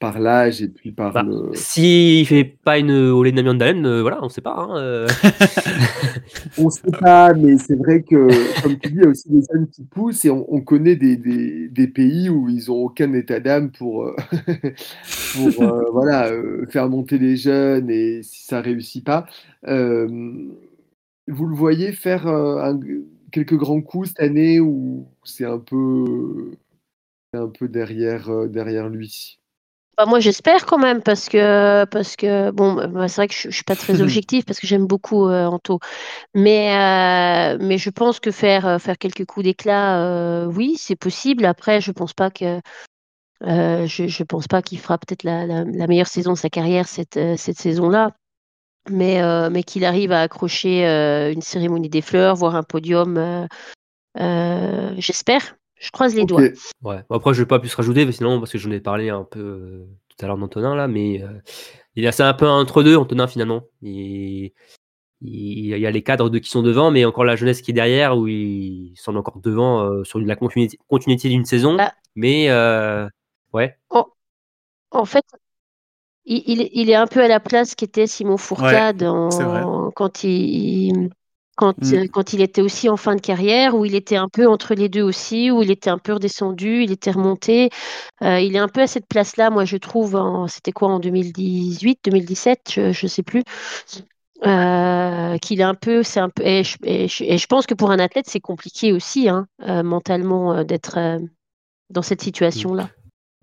[0.00, 1.50] par l'âge et puis par Bah, le.
[1.54, 4.54] S'il fait pas une Olé Namiandalen, euh, voilà, on sait pas.
[4.56, 5.08] hein, euh.
[6.58, 9.28] On ne sait pas, mais c'est vrai que, comme tu dis, il y a aussi
[9.30, 12.84] des jeunes qui poussent et on, on connaît des, des, des pays où ils n'ont
[12.84, 14.16] aucun état d'âme pour, euh,
[15.34, 16.30] pour voilà,
[16.68, 19.26] faire monter les jeunes et si ça réussit pas.
[21.30, 22.80] Vous le voyez faire euh, un-
[23.30, 26.50] quelques grands coups cette année ou c'est un peu,
[27.32, 29.38] un peu derrière, euh, derrière lui?
[29.96, 33.50] Bah, moi, j'espère quand même parce que, parce que bon, bah, c'est vrai que je,
[33.50, 35.78] je suis pas très objective parce que j'aime beaucoup euh, Anto,
[36.34, 41.44] mais, euh, mais je pense que faire, faire quelques coups d'éclat, euh, oui, c'est possible.
[41.44, 42.60] Après, je pense pas que,
[43.42, 46.88] je, je pense pas qu'il fera peut-être la, la, la meilleure saison de sa carrière
[46.88, 48.12] cette, cette saison-là,
[48.88, 53.18] mais, euh, mais qu'il arrive à accrocher euh, une cérémonie des fleurs, voire un podium,
[53.18, 53.46] euh,
[54.18, 55.56] euh, j'espère.
[55.76, 56.42] Je croise les doigts.
[56.82, 57.02] Ouais.
[57.08, 59.40] Après, je vais pas plus rajouter, mais sinon, parce que j'en ai parlé un peu
[59.40, 61.40] euh, tout à l'heure d'Antonin, là, mais euh,
[61.94, 63.62] il a c'est un peu un entre-deux, Antonin, finalement.
[63.80, 64.52] Il,
[65.22, 67.70] il, il y a les cadres de, qui sont devant, mais encore la jeunesse qui
[67.70, 71.76] est derrière, où il semble encore devant euh, sur la continuité, continuité d'une saison.
[71.78, 71.94] Ah.
[72.14, 73.08] Mais, euh,
[73.54, 73.78] ouais.
[74.90, 75.24] En fait,
[76.24, 79.62] il, il est- il est un peu à la place qu'était Simon Fourcade c'est vrai.
[79.62, 81.10] en- quand il,
[81.56, 81.94] quand, Mm.
[81.94, 84.74] euh, quand il était aussi en fin de carrière, où il était un peu entre
[84.74, 87.68] les deux aussi, où il était un peu redescendu, il était remonté.
[88.22, 91.00] Euh, il est un peu à cette place-là, moi je trouve, en- c'était quoi en
[91.00, 93.42] 2018, 2017, je ne sais plus.
[94.46, 97.66] Euh, qu'il est un peu, c'est un peu, et je, et je- et je pense
[97.66, 99.46] que pour un athlète c'est compliqué aussi, hein,
[99.84, 100.98] mentalement, d'être
[101.90, 102.88] dans cette situation-là.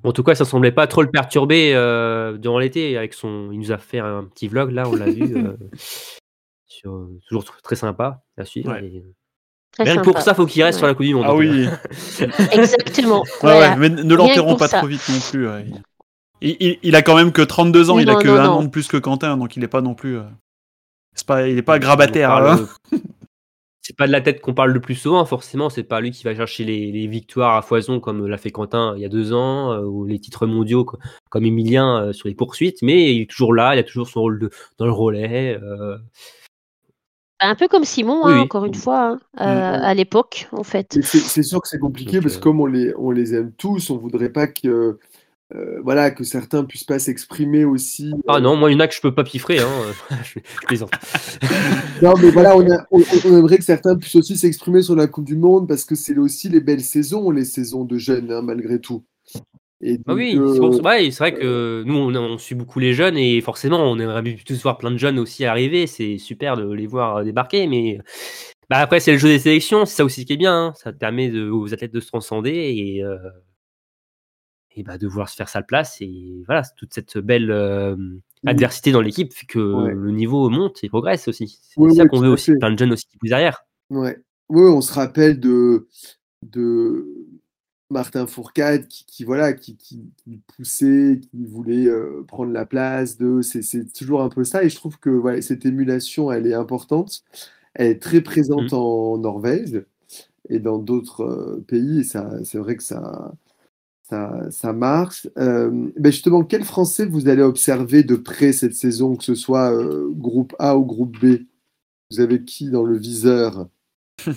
[0.03, 2.97] En tout cas, ça semblait pas trop le perturber euh, durant l'été.
[2.97, 5.35] Avec son, il nous a fait un petit vlog là, on l'a vu.
[5.35, 5.57] euh,
[6.67, 8.71] sur, toujours tr- très sympa à suivre.
[8.71, 8.85] Ouais.
[8.85, 9.03] et-
[9.73, 10.11] Très Rien que sympa.
[10.13, 10.79] pour ça, faut qu'il reste Ouais.
[10.79, 11.25] sur la Coupe du Monde.
[11.27, 11.67] Ah oui.
[12.51, 13.21] Exactement.
[13.21, 13.69] Ouais, voilà.
[13.71, 14.77] ouais, mais ne l'enterrons pas ça.
[14.79, 15.47] trop vite non plus.
[15.47, 15.65] ouais.
[16.41, 18.51] Il, il- il a quand même que 32 ans, il a que non, un non.
[18.53, 20.17] an de plus que Quentin, donc il est pas non plus.
[20.17, 20.23] euh,
[21.15, 22.29] C'est pas, il est pas grabataire.
[22.31, 22.67] On parle, hein.
[22.93, 22.97] euh,
[23.87, 25.69] C'est pas de la tête qu'on parle le plus souvent, forcément.
[25.69, 28.93] C'est pas lui qui va chercher les, les victoires à foison comme l'a fait Quentin
[28.97, 30.97] il y a deux ans, euh, ou les titres mondiaux co-
[31.29, 32.81] comme Emilien euh, sur les poursuites.
[32.81, 35.57] Mais il est toujours là, il a toujours son rôle de, dans le relais.
[35.63, 35.97] euh,
[37.39, 38.41] Un peu comme Simon, Oui, hein, oui.
[38.41, 39.83] encore une fois, hein, euh, Mm.
[39.85, 40.99] à l'époque, en fait.
[41.01, 43.53] C'est sûr que c'est compliqué Donc, parce euh, que comme on les, on les aime
[43.53, 44.99] tous, on voudrait pas que
[45.55, 48.11] euh, voilà, que certains puissent pas s'exprimer aussi.
[48.27, 49.59] Ah euh, non, moi, il y en a que je peux pas piffrer.
[49.59, 49.69] Hein.
[50.23, 50.91] je, plaisante.
[52.01, 55.07] Non, mais voilà, on, a- on- on aimerait que certains puissent aussi s'exprimer sur la
[55.07, 58.41] Coupe du Monde parce que c'est aussi les belles saisons, les saisons de jeunes, hein,
[58.43, 59.03] malgré tout.
[59.81, 63.17] Et Ah oui, euh, c'est ouais, vrai que nous, on, on suit beaucoup les jeunes
[63.17, 65.87] et forcément, on aimerait tous voir plein de jeunes aussi arriver.
[65.87, 67.99] C'est super de les voir débarquer, mais
[68.69, 69.85] bah, après, c'est le jeu des sélections.
[69.85, 70.53] C'est ça aussi qui est bien.
[70.67, 70.73] hein.
[70.75, 73.03] Ça permet de- aux athlètes de se transcender et,
[74.77, 75.97] et bah, de vouloir se faire sa place.
[76.01, 77.95] Et voilà, toute cette belle euh,
[78.45, 79.93] adversité dans l'équipe fait que Ouais.
[79.93, 81.59] le niveau monte et progresse aussi.
[81.61, 82.53] C'est Oui, ça qu'on veut aussi.
[82.55, 83.65] Plein de jeunes aussi qui poussent derrière.
[83.89, 84.21] Ouais.
[84.49, 85.87] Oui, on se rappelle de,
[86.43, 87.05] de
[87.89, 90.01] Martin Fourcade qui, qui, voilà, qui, qui,
[90.55, 93.41] poussait, qui voulait euh, prendre la place de.
[93.41, 94.63] C'est, c'est toujours un peu ça.
[94.63, 97.23] Et je trouve que voilà, cette émulation, elle est importante.
[97.73, 98.77] Elle est très présente Mhm.
[98.79, 99.83] en Norvège
[100.49, 101.99] et dans d'autres euh, pays.
[101.99, 103.33] Et ça, c'est vrai que ça,
[104.09, 105.27] ça, marche.
[105.37, 109.71] Euh, ben justement, quel Français vous allez observer de près cette saison, que ce soit
[109.71, 111.43] euh, groupe A ou groupe B?
[112.11, 113.67] Vous avez qui dans le viseur?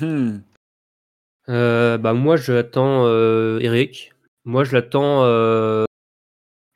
[1.48, 4.12] Euh, bah moi je l'attends euh, Eric.
[4.44, 5.24] Moi je l'attends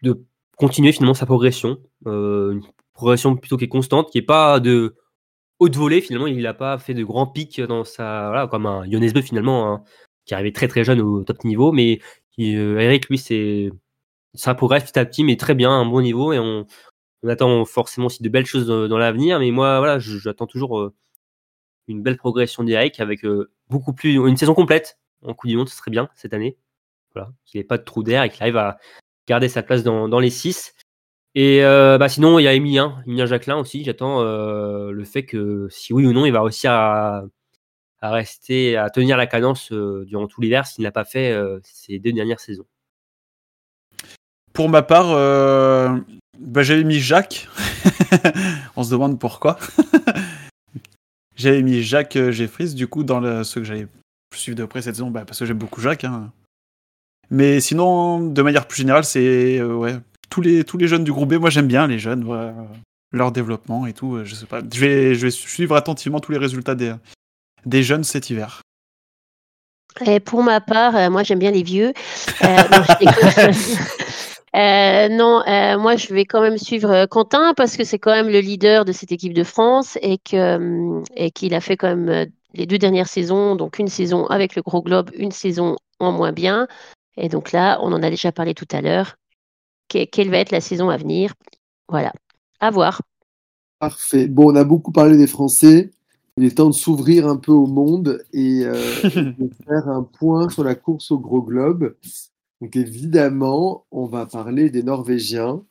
[0.03, 0.25] de
[0.57, 2.61] continuer finalement sa progression, une
[2.93, 4.97] progression plutôt qui est constante, qui est pas de
[5.61, 6.27] haute volée finalement.
[6.27, 9.73] Il n'a pas fait de grands pics dans sa voilà comme un Jonas Beu finalement
[9.73, 9.85] hein,
[10.25, 12.01] qui arrivait très très jeune au top niveau, mais
[12.41, 13.71] euh, Eric lui c'est
[14.35, 16.67] ça progresse petit à petit, mais très bien, un bon niveau et on,
[17.29, 19.39] attend forcément aussi de belles choses dans, l'avenir.
[19.39, 20.95] Mais moi voilà, j'attends toujours euh,
[21.89, 25.69] une belle progression d'Eric avec euh, beaucoup plus une saison complète en Coupe du Monde,
[25.69, 26.59] ce serait bien cette année.
[27.15, 28.79] Voilà, qu'il n'ait pas de trou d'air et qu'il arrive à
[29.27, 30.75] garder sa place dans, les six.
[31.35, 33.85] Et bah sinon, il y a Emilien, Emilien Jacquelin aussi.
[33.85, 37.25] J'attends le fait que si oui ou non, il va réussir à,
[38.05, 41.59] à rester, à tenir la cadence euh, durant tout l'hiver s'il n'a pas fait euh,
[41.63, 42.67] ces deux dernières saisons.
[44.53, 45.99] Pour ma part, euh,
[46.39, 47.49] bah, j'avais mis Jacques.
[48.77, 49.59] On se demande pourquoi.
[51.37, 53.87] j'avais mis Jacques Jeffries, du coup, dans le, ceux que j'allais
[54.35, 56.05] suivre de près cette saison, bah, parce que j'aime beaucoup Jacques.
[56.05, 56.31] hein.
[57.31, 59.63] Mais sinon, de manière plus générale, c'est
[60.29, 61.41] tous, les, jeunes du groupe B.
[61.41, 62.31] Moi, j'aime bien les jeunes,
[63.13, 64.23] leur développement et tout.
[64.25, 64.61] Je sais pas.
[64.61, 66.93] Je vais suivre attentivement tous les résultats des,
[67.67, 68.63] des jeunes cet hiver.
[70.07, 71.93] Et pour ma part, euh, moi j'aime bien les vieux.
[72.43, 73.11] Euh, non.
[74.57, 78.13] Euh, non, euh, moi je vais quand même suivre euh, Quentin parce que c'est quand
[78.13, 81.89] même le leader de cette équipe de France et que et qu'il a fait quand
[81.89, 86.13] même les deux dernières saisons, donc une saison avec le gros globe, une saison en
[86.13, 86.69] moins bien.
[87.17, 89.17] Et donc là, on en a déjà parlé tout à l'heure.
[89.89, 91.35] Que- quelle va être la saison à venir?
[91.89, 92.13] Voilà,
[92.61, 93.03] à voir.
[93.81, 94.29] Parfait.
[94.29, 95.91] Bon, on a beaucoup parlé des Français.
[96.37, 100.49] Il est temps de s'ouvrir un peu au monde et euh, de faire un point
[100.49, 101.95] sur la course au gros globe.
[102.61, 105.63] Donc évidemment, on va parler des Norvégiens,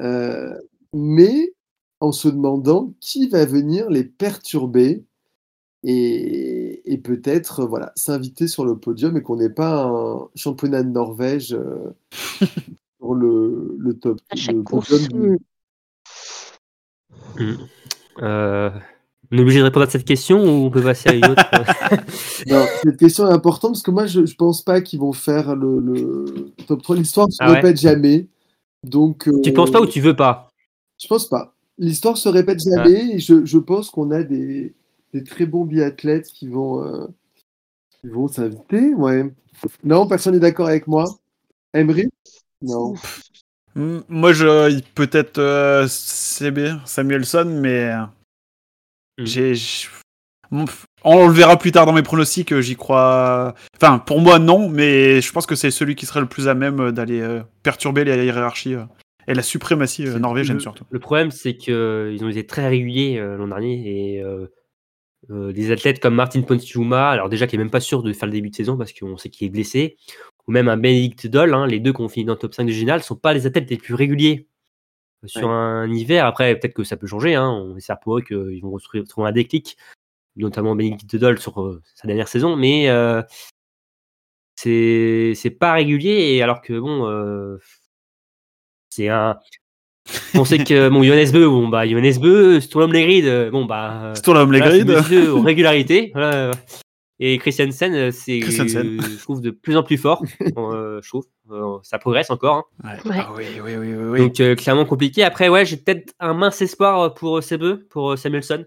[0.00, 0.58] euh,
[0.92, 1.52] mais
[2.00, 5.04] en se demandant qui va venir les perturber
[5.84, 10.90] et, et peut-être voilà s'inviter sur le podium et qu'on n'ait pas un championnat de
[10.90, 11.92] Norvège euh,
[12.98, 14.20] sur le, le top.
[14.30, 14.90] À chaque le course.
[14.90, 15.38] podium.
[18.20, 18.70] Euh,
[19.32, 21.42] on est obligé de répondre à cette question ou on peut passer à une autre
[22.46, 25.56] Non, cette question est importante parce que moi, je ne pense pas qu'ils vont faire
[25.56, 26.96] le, le top 3.
[26.96, 28.26] L'histoire ne se Ah ouais répète jamais.
[28.84, 30.48] Donc, euh, Tu penses pas ou tu veux pas?
[31.00, 31.54] Je pense pas.
[31.78, 34.74] L'histoire se répète jamais et je, je pense qu'on a des,
[35.14, 37.06] des très bons biathlètes qui vont euh,
[38.00, 38.94] qui vont s'inviter.
[38.94, 39.32] Ouais.
[39.82, 41.06] Non, personne n'est d'accord avec moi.
[41.72, 42.08] Emery?
[42.60, 42.94] Non.
[43.74, 47.90] Hmm, Moi, je peut-être euh, CB, Samuelson, mais
[49.18, 49.52] j'ai.
[49.52, 53.54] pff, On le verra plus tard dans mes pronostics, euh, j'y crois.
[53.76, 56.54] Enfin, pour moi, non, mais je pense que c'est celui qui serait le plus à
[56.54, 58.76] même euh, d'aller euh, perturber les hiérarchies
[59.28, 60.84] et la suprématie norvégienne le, surtout.
[60.90, 64.48] Le problème, c'est qu'ils ont été très réguliers l'an dernier et euh,
[65.30, 68.26] euh, des athlètes comme Martin Ponsiuma, alors déjà qui est même pas sûr de faire
[68.26, 69.96] le début de saison parce qu'on sait qu'il est blessé,
[70.48, 72.64] ou même un Benedict Doll, hein, les deux qui ont fini dans le top 5
[72.64, 74.48] du général, sont pas les athlètes les plus réguliers
[75.26, 75.54] sur Ouais.
[75.54, 76.26] un hiver.
[76.26, 77.34] Après, peut-être que ça peut changer.
[77.34, 79.76] Hein, on espère pour eux qu'ils vont retrouver- trouver un déclic,
[80.36, 83.22] notamment Benedict Doll sur euh, sa dernière saison, mais euh,
[84.56, 87.06] c'est c'est pas régulier et alors que bon.
[87.08, 87.58] euh,
[88.90, 89.38] c'est un.
[90.34, 94.12] On sait que bon, Johannes Beu, bon bah Johannes Beu, Sturlam Legrid, euh, bon bah.
[94.26, 95.02] L'homme les voilà,
[95.42, 96.10] régularités.
[96.14, 96.50] Voilà.
[97.20, 100.22] Et Christiansen, euh, c'est, euh, je trouve, de plus en plus fort.
[100.58, 102.68] euh, je trouve, Euh, ça progresse encore.
[102.82, 102.96] hein.
[103.04, 103.10] Ouais.
[103.10, 103.16] Ouais.
[103.20, 104.04] Ah oui, oui, oui, oui.
[104.10, 104.18] oui.
[104.20, 105.22] Donc euh, clairement compliqué.
[105.22, 108.64] Après, ouais, j'ai peut-être un mince espoir pour CBE, pour Samuelson.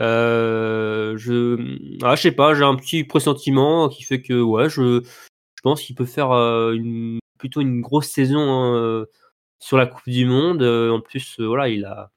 [0.00, 1.58] Euh, je,
[2.02, 5.82] ah, je sais pas, j'ai un petit pressentiment qui fait que ouais, je, je pense
[5.82, 9.04] qu'il peut faire euh, une plutôt une grosse saison euh,
[9.58, 10.62] sur la Coupe du Monde.
[10.62, 12.10] Euh, en plus, euh, voilà, il a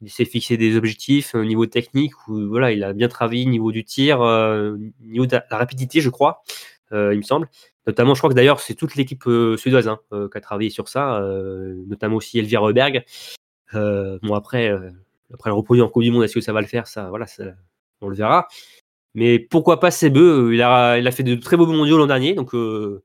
[0.00, 3.50] il s'est fixé des objectifs au niveau technique où voilà, il a bien travaillé au
[3.50, 6.42] niveau du tir, euh, au niveau de la rapidité, je crois,
[6.92, 7.48] euh, il me semble.
[7.86, 10.70] Notamment, je crois que d'ailleurs, c'est toute l'équipe euh, suédoise hein, euh, qui a travaillé
[10.70, 13.04] sur ça, euh, notamment aussi Elvira Berg.
[13.74, 14.90] Euh, bon, après, euh,
[15.32, 16.86] après le reproduit en Coupe du Monde, est-ce que ça va le faire?
[16.86, 17.44] Ça, voilà, ça,
[18.00, 18.46] on le verra.
[19.14, 22.06] Mais pourquoi pas Sebe euh, il a, il a fait de très beaux mondiaux l'an
[22.06, 23.02] dernier, donc euh,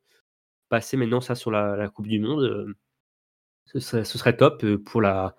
[0.69, 2.75] passer maintenant ça sur la, Coupe du Monde, euh,
[3.65, 5.35] ce, serait, top euh, pour la,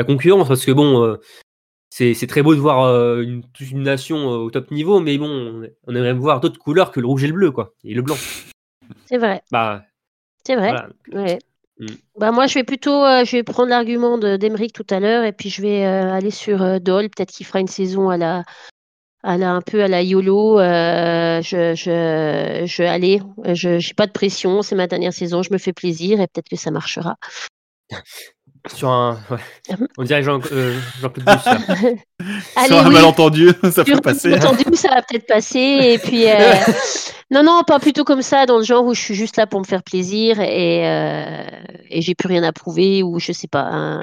[0.00, 1.16] la concurrence, parce que bon, euh,
[1.90, 3.42] c'est très beau de voir euh, une,
[3.82, 7.24] nation euh, au top niveau, mais bon, on aimerait voir d'autres couleurs que le rouge
[7.24, 8.16] et le bleu, quoi, et le blanc.
[9.06, 9.84] C'est vrai, Bah,
[10.46, 10.68] c'est vrai.
[10.70, 10.88] voilà.
[11.12, 11.38] Ouais.
[11.78, 11.86] Mm.
[12.18, 15.24] Bah moi, je vais plutôt, euh, je vais prendre l'argument de- d'Emeric tout à l'heure,
[15.24, 17.10] et puis je vais euh, aller sur euh, Dole.
[17.10, 18.44] Peut-être qu'il fera une saison à la,
[19.22, 20.58] à la, un peu à la YOLO.
[20.58, 23.20] je, je, je, allez,
[23.52, 24.62] je, j'ai pas de pression.
[24.62, 25.42] C'est ma dernière saison.
[25.42, 27.16] Je me fais plaisir, et peut-être que ça marchera.
[28.66, 29.18] Sur un.
[29.30, 29.76] ouais.
[29.98, 30.78] On dirait Jean, euh,
[32.66, 32.94] Sur un oui.
[32.94, 34.38] malentendu, ça peut passer.
[34.38, 35.58] ça va peut-être passer.
[35.58, 36.54] Et puis, euh,
[37.30, 39.60] non, non, pas plutôt comme ça, dans le genre où je suis juste là pour
[39.60, 41.42] me faire plaisir et, euh,
[41.88, 43.98] et j'ai plus rien à prouver ou je sais pas.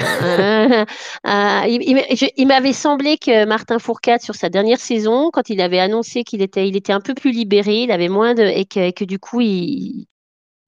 [1.67, 6.41] il m'avait semblé que Martin Fourcade, sur sa dernière saison, quand il avait annoncé qu'il
[6.41, 9.05] était, il était un peu plus libéré, il avait moins de, et que, et que
[9.05, 10.07] du coup, il,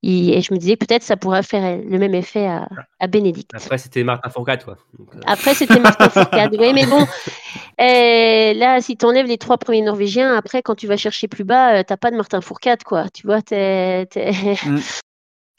[0.02, 2.68] il- et je me disais peut-être ça pourrait faire le même effet à,
[3.00, 3.52] à Bénédicte.
[3.54, 4.78] Après, c'était Martin Fourcade, quoi.
[4.98, 6.56] Donc, euh, Après, c'était Martin Fourcade.
[6.58, 7.02] Oui, mais bon,
[7.82, 11.44] euh, là, si tu enlèves les trois premiers Norvégiens, après, quand tu vas chercher plus
[11.44, 13.10] bas, euh, t'as pas de Martin Fourcade, quoi.
[13.10, 14.08] Tu vois, t'es.
[14.66, 14.78] Mm.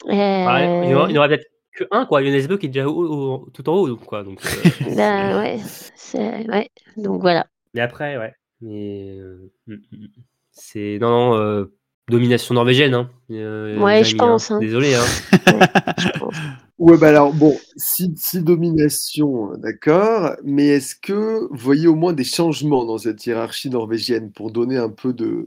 [0.09, 2.23] Euh, il y aura- aura peut-être que un, quoi.
[2.23, 4.23] Jonas Beu qui est déjà tout en haut, donc, quoi.
[4.23, 4.49] Donc, euh,
[4.95, 5.59] là, ouais,
[5.95, 6.69] c'est- ouais.
[6.97, 7.45] Donc voilà.
[7.75, 8.33] Mais après, ouais.
[8.61, 10.07] Mais euh, mm, mm,
[10.51, 11.67] c'est non, non
[12.11, 12.93] domination norvégienne.
[12.93, 13.09] Hein.
[13.31, 14.59] Euh, Ouais, je pense, hein.
[14.59, 14.93] Désolé.
[14.93, 15.05] Hein.
[15.97, 16.35] je pense.
[16.77, 22.11] Ouais, bah alors, bon, si, si domination, d'accord, mais est-ce que vous voyez au moins
[22.13, 25.45] des changements dans cette hiérarchie norvégienne pour donner un peu de,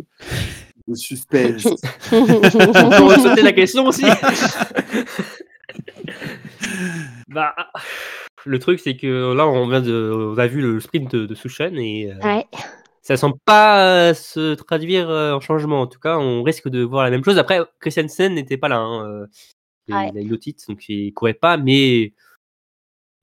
[0.86, 1.66] de suspense?
[2.12, 4.04] On peut sauter la question aussi.
[7.28, 7.54] bah,
[8.46, 11.34] le truc, c'est que là, on vient de, on a vu le sprint de, de
[11.34, 12.46] Sushan et euh, Ouais.
[13.04, 15.82] Ça semble pas euh, se traduire euh, en changement.
[15.82, 17.38] En tout cas, on risque de voir la même chose.
[17.38, 18.78] Après, Christiansen n'était pas là.
[18.78, 19.26] hein, euh,
[19.88, 20.10] il, Ouais.
[20.14, 21.56] il a eu l'otite, donc il courait pas.
[21.58, 22.14] Mais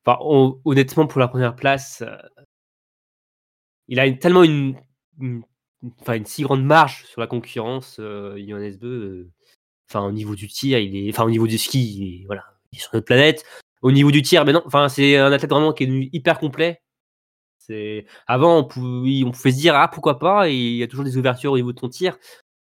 [0.05, 2.03] enfin, on- honnêtement, pour la première place,
[3.87, 4.75] il a une- tellement une,
[5.19, 5.43] une-
[6.01, 9.29] enfin, une si grande marge sur la concurrence, Johannes Beu.
[9.89, 12.43] Enfin, au niveau du tir, il est, enfin, au niveau du ski, il est, voilà,
[12.71, 13.43] il est sur notre planète.
[13.81, 16.81] Au niveau du tir, mais non, enfin, c'est un athlète vraiment qui est hyper complet.
[17.71, 20.87] C'est avant, on pouvait, on pouvait se dire ah pourquoi pas, et il y a
[20.87, 22.17] toujours des ouvertures au niveau de ton tir.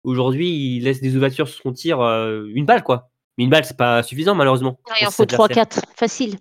[0.03, 3.09] Aujourd'hui, il laisse des ouvertures sur son tir, euh, une balle quoi.
[3.37, 4.79] Mais une balle, c'est pas suffisant malheureusement.
[5.01, 5.65] Il en faut ses adversaires.
[5.65, 6.35] 3-4, facile.
[6.35, 6.37] Et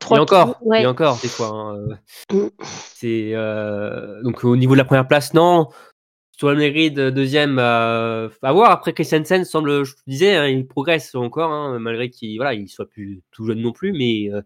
[0.00, 0.82] 3, encore, ouais.
[0.82, 1.48] et encore des fois.
[1.48, 1.94] hein, euh,
[2.32, 2.48] Mm.
[2.94, 5.68] C'est euh, donc au niveau de la première place, non.
[6.36, 8.72] Sur le mérite deuxième, euh, à voir.
[8.72, 12.68] Après Christensen semble, je te disais, hein, il progresse encore, hein, malgré qu'il voilà, il
[12.68, 14.42] soit plus tout jeune non plus, mais euh,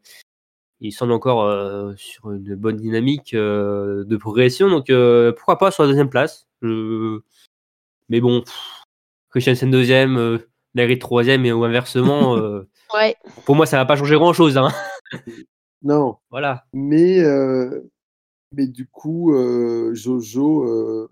[0.80, 4.68] il semble encore euh, sur une bonne dynamique euh, de progression.
[4.68, 6.46] Donc euh, pourquoi pas sur la deuxième place.
[8.08, 8.82] Mais bon, pff,
[9.30, 10.38] Christensen deuxième, euh,
[10.74, 12.36] Mérite troisième et ou inversement.
[12.38, 13.16] euh, Ouais.
[13.44, 14.56] pour moi, ça va pas changer grand chose.
[14.56, 14.68] Hein.
[15.82, 16.64] Non, Voilà.
[16.72, 17.82] mais, euh,
[18.54, 21.10] mais du coup, euh, Jojo, euh,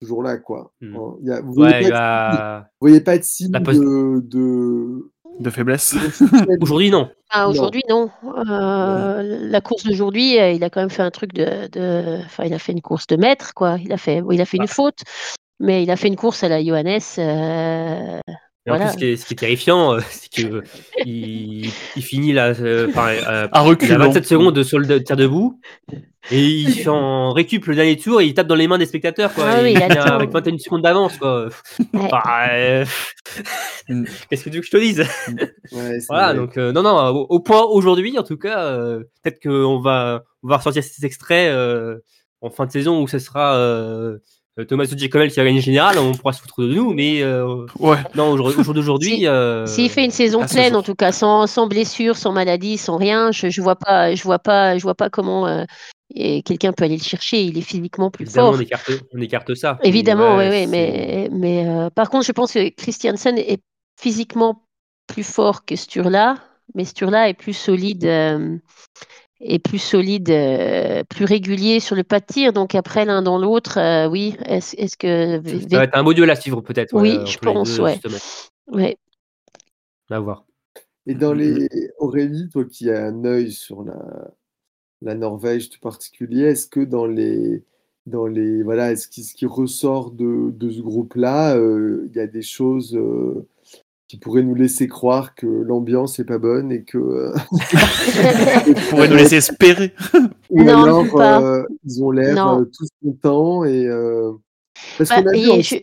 [0.00, 0.72] toujours là, quoi.
[0.80, 0.94] Hmm.
[0.96, 4.20] Hein, il y a- vous voyez Ouais, vous voyez pas de signe La poste- de,
[4.20, 5.94] de, De faiblesse.
[6.60, 7.10] Aujourd'hui, non.
[7.30, 7.50] Ah, Non.
[7.50, 8.10] aujourd'hui, non.
[8.48, 12.44] Euh, La course d'aujourd'hui, euh, il a quand même fait un truc de, de- Enfin,
[12.44, 13.76] il a fait une course de mètre, quoi.
[13.82, 15.00] Il a fait, il a fait une faute,
[15.60, 17.00] mais il a fait une course à la Johannes.
[17.18, 18.20] euh,
[18.66, 20.62] Et en plus, ce qui est, ce qui est terrifiant, euh, c'est que
[21.04, 23.98] il, il finit là, euh, par, euh, À il a reculons.
[23.98, 25.60] 27 secondes sur le tir debout.
[26.32, 28.86] Et il fait en récup le dernier tour et il tape dans les mains des
[28.86, 29.32] spectateurs.
[29.32, 29.44] Quoi.
[29.46, 31.16] Ah Et oui, il avec 21 secondes d'avance.
[31.18, 31.46] Quoi.
[31.46, 31.50] Ouais.
[31.94, 32.84] Enfin, euh,
[33.88, 34.04] Mm.
[34.30, 34.98] Qu'est-ce que tu veux que je te dise?
[35.72, 36.36] Ouais, c'est Voilà, vrai.
[36.36, 40.24] donc euh, non, non, au, au point aujourd'hui, en tout cas, euh, peut-être qu'on va,
[40.42, 41.98] on va ressortir cet extrait euh,
[42.40, 44.18] en fin de saison où ce sera euh,
[44.64, 47.66] Thomas Giacomel qui va gagner le général, on pourra se foutre de nous, mais euh,
[47.78, 47.98] Ouais.
[48.14, 49.16] non, au jour au jour d'aujourd'hui.
[49.16, 50.78] Si- euh, S'il fait une saison ce pleine, jour.
[50.78, 54.22] en tout cas, sans, sans blessure, sans maladie, sans rien, je, je vois pas, je
[54.22, 55.64] vois pas, je vois pas comment euh,
[56.14, 57.42] et quelqu'un peut aller le chercher.
[57.42, 58.58] Il est physiquement plus Évidemment, fort.
[58.58, 59.78] on écarte, on écarte ça.
[59.82, 63.60] Évidemment, oui, ouais, oui, mais, mais euh, par contre, je pense que Christiansen est
[64.00, 64.62] physiquement
[65.06, 66.36] plus fort que Sturla,
[66.74, 68.06] mais Sturla est plus solide,
[69.40, 72.52] euh, est plus solide, euh, plus régulier sur le pas de tir.
[72.52, 74.36] Donc après, l'un dans l'autre, euh, oui.
[74.44, 76.92] Est-ce est-ce que Ça va être un duel à suivre peut-être.
[76.94, 78.00] Oui, ouais, je pense, deux, ouais.
[78.68, 78.96] ouais.
[80.10, 80.44] À voir.
[81.06, 81.68] Et dans les
[81.98, 84.32] Aurélie, toi qui as un œil sur la,
[85.02, 87.64] la Norvège tout particulier, est-ce que dans les
[88.06, 92.20] dans les voilà, est-ce qui, ce qui ressort de, de ce groupe-là, euh, il y
[92.20, 93.46] a des choses euh,
[94.08, 97.32] qui pourraient nous laisser croire que l'ambiance est pas bonne et que euh,
[98.66, 99.92] Vous pourrez nous laisser espérer.
[100.50, 101.42] ou Non, alors pas.
[101.42, 104.32] euh, ils ont l'air euh, tous contents et euh,
[104.98, 105.76] parce Bah, qu'on a vu en je-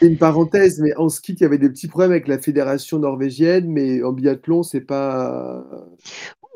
[0.00, 2.98] C'est une parenthèse, mais en ski, il y avait des petits problèmes avec la fédération
[2.98, 5.64] norvégienne, mais en biathlon, c'est pas.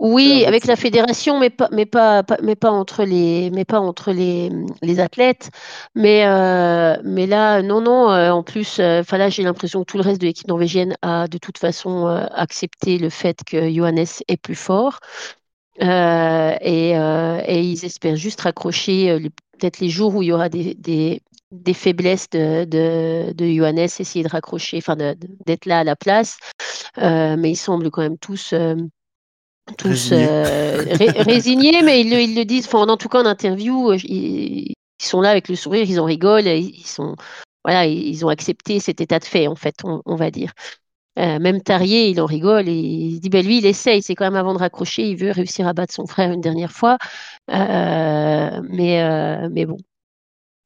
[0.02, 4.12] Oui, avec la fédération, mais pas, mais pas, mais pas entre les, mais pas entre
[4.12, 5.50] les, les athlètes.
[5.94, 8.10] Mais, euh, mais là, non, non.
[8.10, 10.96] euh, en plus, euh, enfin là, j'ai l'impression que tout le reste de l'équipe norvégienne
[11.02, 15.00] a de toute façon euh, accepté le fait que Johannes est plus fort.
[15.82, 19.20] Euh, et, euh, et ils espèrent juste raccrocher euh,
[19.58, 21.22] peut-être les jours où il y aura des, des,
[21.52, 26.38] des faiblesses de, de, de Johannes, essayer de raccrocher, enfin d'être là à la place.
[26.98, 28.76] Euh, mais ils semblent quand même tous, euh,
[29.76, 30.28] tous Résignés.
[30.28, 33.90] euh, ré- résignés, mais ils le, ils le disent, enfin, en tout cas en interview,
[33.92, 37.16] euh, ils, ils sont là avec le sourire, ils en rigolent, ils, sont,
[37.64, 40.52] voilà, ils, ils ont accepté cet état de fait, en fait, on, on va dire.
[41.18, 44.24] Euh, même Tarier, il en rigole et il dit ben lui, il essaye, c'est quand
[44.24, 46.98] même avant de raccrocher, il veut réussir à battre son frère une dernière fois.
[47.50, 49.76] Euh, mais, euh, mais bon.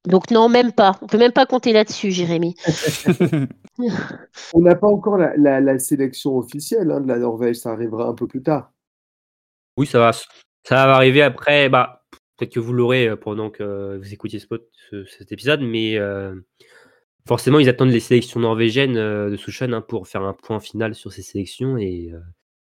[0.07, 0.99] Donc non, même pas.
[1.03, 2.55] On peut même pas compter là-dessus, Jérémy.
[4.55, 8.09] On n'a pas encore la, la- la sélection officielle hein, de la Norvège, ça arrivera
[8.09, 8.73] un peu plus tard.
[9.77, 11.69] Oui, ça va, ça va arriver après.
[11.69, 12.05] Bah,
[12.37, 16.35] peut-être que vous l'aurez euh, pendant que vous écoutiez ce, cet épisode, mais euh,
[17.27, 20.95] forcément, ils attendent les sélections norvégiennes euh, de Souchan hein, pour faire un point final
[20.95, 22.21] sur ces sélections et euh,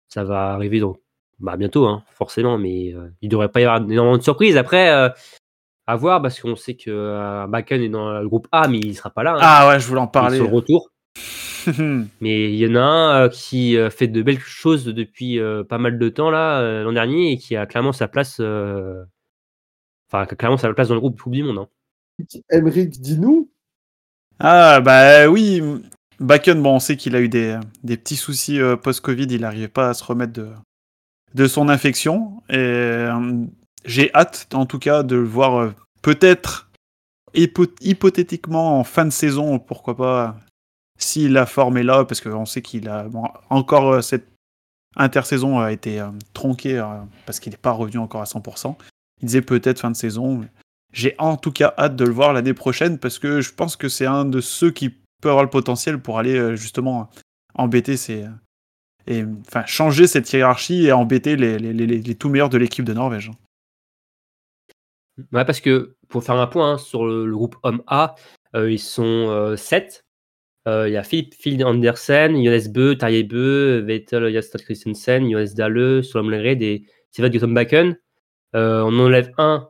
[0.08, 0.98] ça va arriver donc
[1.38, 4.56] bah, bientôt, hein, forcément, mais euh, il devrait pas y avoir énormément de surprises.
[4.58, 5.08] Après, euh,
[5.86, 8.94] à voir parce qu'on sait que euh, Bakken est dans le groupe A, mais il
[8.94, 9.32] sera pas là.
[9.34, 9.38] hein.
[9.40, 10.36] Ah ouais, je voulais en parler.
[10.36, 10.90] sur le retour.
[12.20, 15.62] Mais il y en a un euh, qui euh, fait de belles choses depuis euh,
[15.64, 18.40] pas mal de temps là euh, l'an dernier et qui a clairement sa place,
[20.08, 21.58] enfin clairement sa place dans le groupe Coupe du Monde.
[21.58, 21.68] hein.
[22.50, 23.50] Emmerich, dis-nous.
[24.38, 25.62] Ah bah oui,
[26.18, 29.68] Bakken, bon, on sait qu'il a eu des, des petits soucis euh, post-Covid, il n'arrivait
[29.68, 30.48] pas à se remettre de,
[31.34, 32.42] de son infection.
[32.48, 33.44] Et euh,
[33.84, 36.70] j'ai hâte, en tout cas, de le voir euh, peut-être
[37.34, 40.36] hypo- hypothétiquement en fin de saison, pourquoi pas,
[41.00, 43.06] si la forme est là, parce qu'on sait qu'il a
[43.48, 44.30] encore euh, cette
[44.96, 46.86] intersaison a été euh, tronquée euh,
[47.26, 48.76] parce qu'il n'est pas revenu encore à 100%.
[49.22, 50.46] Il disait peut-être fin de saison.
[50.92, 53.88] J'ai en tout cas hâte de le voir l'année prochaine parce que je pense que
[53.88, 54.90] c'est un de ceux qui
[55.22, 57.10] peut avoir le potentiel pour aller euh, justement
[57.54, 58.26] embêter ces
[59.06, 62.92] et enfin changer cette hiérarchie et embêter les, les, les, tout meilleurs de l'équipe de
[62.92, 63.30] Norvège.
[65.32, 68.14] Ouais, parce que pour faire un point hein, sur le, groupe homme A,
[68.54, 70.04] euh, ils sont 7.
[70.86, 76.02] Il y a Philippe Phil Andersen, Jonas Bö, Tarjei Bö, Vettel Jasper Christensen, Jonas Dalle,
[76.04, 77.96] Solom Lered et Sivat Guttom Bakken.
[78.56, 79.68] Euh, on enlève un,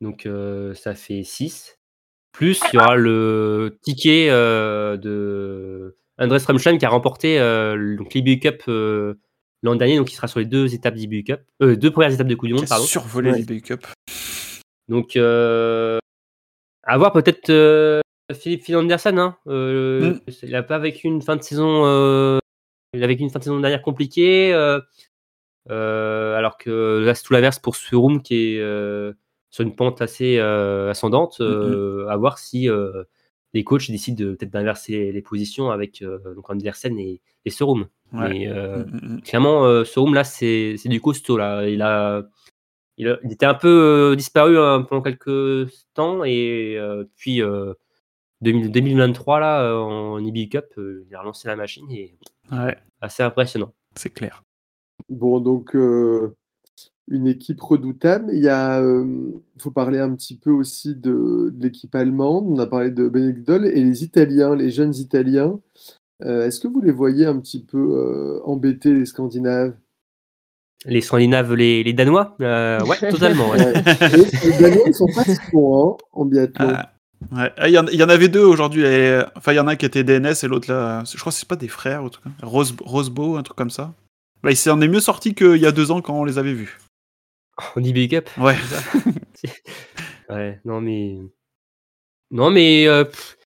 [0.00, 1.78] donc euh, ça fait 6.
[2.32, 7.76] Plus il y aura le ticket euh, de André Strömstein qui a remporté euh,
[8.14, 9.14] l'IBU Cup euh,
[9.62, 12.28] l'an dernier, donc il sera sur les deux étapes d'IBU Cup, euh, deux premières étapes
[12.28, 12.84] de Coupe du Monde, pardon.
[12.84, 13.38] survolé Ouais.
[13.38, 13.86] l'IBU Cup.
[14.88, 15.98] Donc, euh,
[16.84, 18.00] à voir peut-être euh,
[18.34, 19.18] Philippe Phil Andersen.
[19.18, 20.20] Hein, euh, Mm.
[20.42, 21.84] Il n'a pas vécu une fin de saison.
[21.86, 22.38] euh,
[22.94, 24.52] il a vécu une fin de saison dernière compliquée.
[24.52, 24.80] euh,
[25.70, 29.12] euh, alors que là, c'est tout l'inverse pour Surum qui est
[29.50, 31.38] sur une pente assez ascendante.
[31.40, 32.68] euh, À voir si
[33.54, 36.02] les coachs décident de- peut-être d'inverser les positions avec
[36.36, 37.86] donc Andersen et, et Surum.
[38.12, 38.28] Ouais.
[38.30, 39.20] Mais Mm, mm, mm.
[39.22, 41.36] clairement, Sorum, là, c'est du costaud.
[41.38, 41.66] Là.
[41.68, 42.22] Il, a,
[42.98, 43.68] il, était un peu
[44.12, 46.24] euh, disparu hein, pendant quelques temps.
[46.24, 47.74] Et euh, puis, euh, 2000
[48.40, 51.90] 2023, là, euh, en IBU Cup, euh, il a relancé la machine.
[51.90, 52.14] Et
[52.52, 53.72] Ouais, assez impressionnant.
[53.96, 54.42] c'est clair.
[55.10, 56.34] Bon, donc euh,
[57.08, 58.30] une équipe redoutable.
[58.32, 59.04] Il y a, euh,
[59.58, 62.46] faut parler un petit peu aussi de, de l'équipe allemande.
[62.48, 65.58] On a parlé de Benedikt Doll et les Italiens, les jeunes Italiens.
[66.24, 69.74] Euh, Est-ce que vous les voyez un petit peu euh, embêter les Scandinaves?
[70.84, 72.36] Les Scandinaves, les, les Danois?
[72.40, 73.50] Euh, Ouais, totalement.
[73.50, 73.58] ouais.
[73.64, 73.82] Ouais.
[74.44, 76.68] Et les Danois, ils sont pas si bons hein, en biathlon.
[76.72, 76.92] Ah,
[77.32, 77.52] ouais.
[77.56, 78.82] Ah, Il y, en- il y en avait deux aujourd'hui.
[78.84, 81.02] et- Enfin, il y en a un qui était DNS et l'autre là.
[81.04, 83.70] Je crois que c'est pas des frères ou truc comme- Rose, Rosebo, un truc comme
[83.70, 83.94] ça.
[84.42, 86.52] Bah, il s'en est mieux sorti qu'il y a deux ans quand on les avait
[86.54, 86.78] vus.
[87.76, 88.56] En IBU Cup Ouais.
[90.28, 91.18] Ouais, non mais.
[92.30, 92.86] Non mais.
[92.86, 93.36] euh, pff,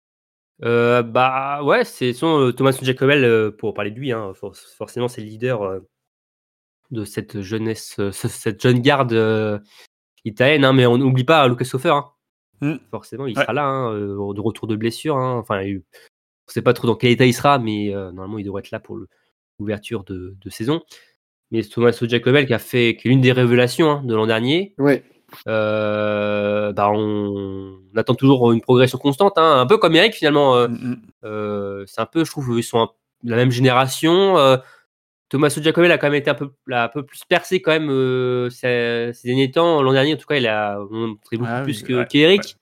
[0.64, 4.56] euh, bah ouais, c'est son euh, Thomas Jacobel, euh, pour parler de lui, hein, for-
[4.56, 5.80] forcément c'est le leader
[6.90, 9.62] de cette jeunesse, ce- cette jeune garde
[10.24, 11.90] italienne, hein, mais on n'oublie pas Lucas Hofer.
[11.90, 12.10] Hein.
[12.62, 12.76] Mm.
[12.90, 13.42] Forcément, il Ouais.
[13.42, 15.16] sera là, hein, euh, de retour de blessure.
[15.18, 15.36] Hein.
[15.38, 15.82] Enfin, il-
[16.48, 18.70] on sait pas trop dans quel état il sera, mais euh, normalement il devrait être
[18.70, 19.08] là pour le,
[19.58, 20.80] ouverture de, de saison.
[21.50, 24.74] Mais Tommaso Giacobel qui a fait, qui est l'une des révélations hein, de l'an dernier.
[24.78, 25.04] Ouais.
[25.48, 30.56] Euh, bah on, on attend toujours une progression constante, hein, un peu comme Eric finalement.
[30.56, 30.96] euh, Mm, mm.
[31.24, 32.90] euh, c'est un peu, je trouve, ils sont un-
[33.24, 34.36] la même génération.
[35.32, 37.88] Tommaso Giacobel a quand même été un peu, l'a un peu plus percé quand même
[37.88, 39.80] euh, ces, ces derniers temps.
[39.80, 42.58] L'an dernier, en tout cas, il a montré beaucoup Ah oui, plus que ouais, qu'Eric.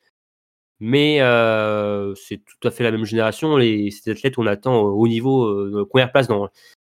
[0.78, 3.56] Mais euh, c'est tout à fait la même génération.
[3.56, 6.48] Les, ces athlètes, on attend au haut niveau, euh, première place dans,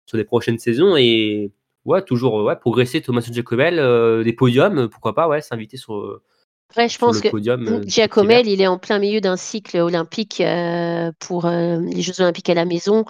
[0.06, 0.96] sur les prochaines saisons.
[0.96, 1.52] Et
[1.84, 3.02] ouais, toujours euh, ouais, progresser.
[3.02, 6.22] Tommaso Giacobel, euh, des podiums, pourquoi pas, ouais, s'inviter sur,
[6.70, 7.84] Après, je pense que podium.
[7.86, 12.48] Giacomel, il est en plein milieu d'un cycle olympique euh, pour euh, les Jeux olympiques
[12.48, 13.04] à la maison.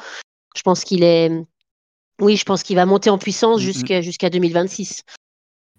[0.56, 1.30] Je pense qu'il est,
[2.20, 3.64] oui, je pense qu'il va monter en puissance Mhm.
[3.66, 5.02] jusqu'à jusqu'à 2026.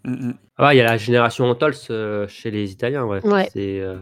[0.06, 0.34] Mm, mm.
[0.58, 3.26] Ah, il y a la génération Antols euh, chez les Italiens, ouais.
[3.26, 3.50] Ouais.
[3.58, 3.98] Euh,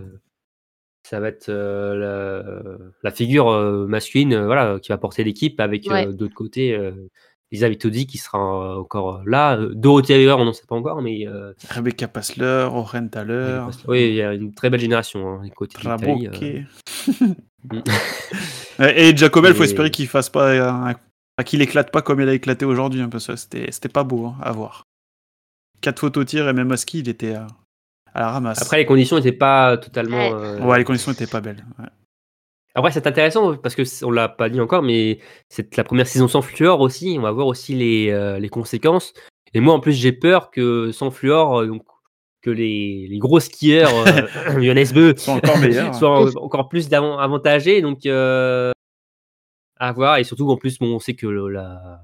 [1.03, 5.59] ça va être euh, la, la figure euh, masculine euh, voilà, qui va porter l'équipe
[5.59, 6.13] avec euh, Ouais.
[6.13, 6.91] d'autre côté euh,
[7.51, 9.59] Lisa Vitozzi qui sera encore là.
[9.73, 14.15] Dorothée Weber, on n'en sait pas encore, mais euh, Rebecca Passler, Oren Thaler, oui, il
[14.15, 16.65] y a une très belle génération hein, côté Traboquet.
[17.71, 17.81] euh.
[18.79, 20.53] Ouais, Et Jacobel, faut Et- espérer qu'il fasse pas,
[20.89, 20.95] un-
[21.37, 24.03] enfin, qu'il éclate pas comme il a éclaté aujourd'hui, hein, parce que c'était, c'était pas
[24.03, 24.83] beau hein, à voir.
[25.81, 27.47] Quatre photos tir et même à ski, il était à,
[28.13, 28.61] à la ramasse.
[28.61, 30.17] Après, les conditions n'étaient pas totalement.
[30.17, 30.33] Ouais.
[30.33, 31.65] euh, ouais, les conditions étaient pas belles.
[31.79, 31.85] ouais.
[32.77, 36.27] Après, c'est intéressant parce que on l'a pas dit encore, mais c'est la première saison
[36.27, 37.15] sans fluor aussi.
[37.17, 39.13] On va voir aussi les, euh, les conséquences.
[39.53, 41.83] Et moi, en plus, j'ai peur que sans fluor, euh, donc
[42.41, 44.27] que les, les gros skieurs euh,
[45.37, 45.95] encore meilleurs.
[45.95, 47.81] soient en- encore plus d'avan- avantagés.
[47.81, 48.71] Donc, euh,
[49.87, 50.17] à voir.
[50.17, 52.01] Et surtout, en plus, bon, on sait que le- la-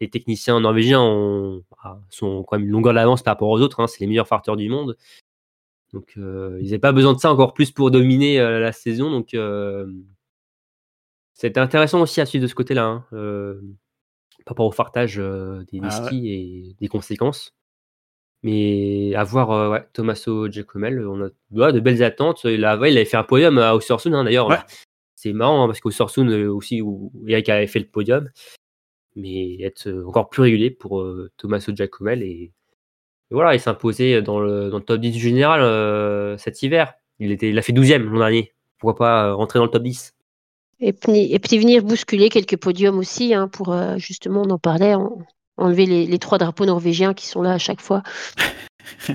[0.00, 3.80] les techniciens norvégiens ont- ah, sont quand même une longueur d'avance par rapport aux autres.
[3.80, 3.86] hein.
[3.86, 4.96] C'est les meilleurs farteurs du monde.
[5.92, 9.10] Donc, euh, ils n'avaient pas besoin de ça encore plus pour dominer euh, la saison.
[9.10, 9.90] Donc, euh,
[11.32, 15.86] c'était intéressant aussi à suivre de ce côté-là, hein, par rapport au fartage des, Ah
[15.86, 15.90] ouais.
[15.90, 17.54] skis et des conséquences.
[18.44, 22.44] Mais à voir, ouais, Tommaso Giacomel, on a ouais, de belles attentes.
[22.44, 24.48] Il, a, il avait fait un podium à Östersund, hein, d'ailleurs.
[25.20, 28.30] C'est marrant hein, parce qu'Östersund euh, aussi, où Eric avait fait le podium.
[29.16, 32.22] Mais être euh, encore plus régulier pour euh, Tommaso Giacomel.
[32.22, 32.52] Et, et
[33.32, 36.94] voilà, il s'est imposé dans le, dans le top 10 du général euh, cet hiver.
[37.18, 38.52] Il, était, il a fait 12e l'an dernier.
[38.78, 40.14] Pourquoi pas rentrer dans le top 10
[40.78, 44.58] Et puis, et puis venir bousculer quelques podiums aussi hein, pour euh, justement, on en
[44.60, 45.18] parlait, en-
[45.56, 48.04] enlever les, les trois drapeaux norvégiens qui sont là à chaque fois.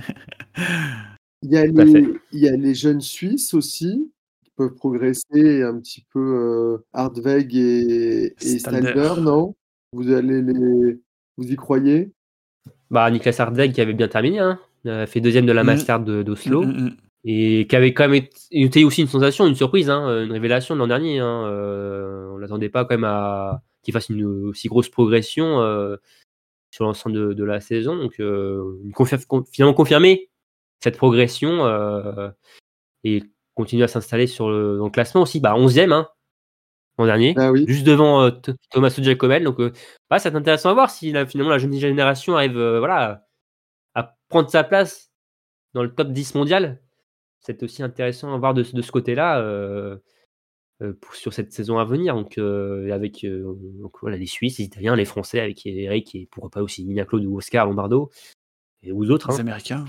[1.45, 2.05] Il y, a Tout à les, fait.
[2.31, 4.12] il y a les jeunes Suisses aussi
[4.53, 8.59] qui peuvent progresser un petit peu euh, Hardweg et, et
[9.21, 9.55] non?
[9.93, 10.99] Vous allez les
[11.37, 12.11] vous y croyez?
[12.91, 14.59] Bah, Niklas Hardeg qui avait bien terminé, hein.
[15.07, 15.67] Fait deuxième de la Mhm.
[15.67, 16.63] Master de- d'Oslo.
[16.63, 16.97] Mm, mm, mm.
[17.25, 20.79] et qui avait quand même été, aussi une sensation, une surprise, hein, une révélation de
[20.79, 21.19] l'an dernier.
[21.19, 25.95] Hein, euh, on l'attendait pas quand même à qu'il fasse une aussi grosse progression euh,
[26.71, 27.95] sur l'ensemble de, de la saison.
[27.95, 30.29] Donc euh, une confir- con- finalement confirmé
[30.83, 32.29] cette progression euh,
[33.05, 33.23] et
[33.55, 35.39] continue à s'installer sur le, dans le classement aussi.
[35.39, 36.09] Bah 11e hein,
[36.97, 37.65] l'an dernier, Ah oui.
[37.67, 39.43] juste devant euh, T- Tommaso Giacomel.
[39.43, 39.71] Donc euh,
[40.09, 43.25] bah, c'est intéressant à voir si la- finalement la jeune génération arrive euh, voilà
[43.95, 45.11] à prendre sa place
[45.73, 46.81] dans le top 10 mondial
[47.39, 49.97] c'est aussi intéressant à voir de, de ce côté-là euh,
[50.81, 52.15] euh, pour- sur cette saison à venir.
[52.15, 56.27] Donc, euh, avec euh, donc, voilà, les Suisses, les Italiens, les Français, avec Eric et
[56.31, 58.09] pourquoi pas aussi Nina Claude ou Oscar Lombardo
[58.81, 59.85] et aux autres, Les hein, Américains.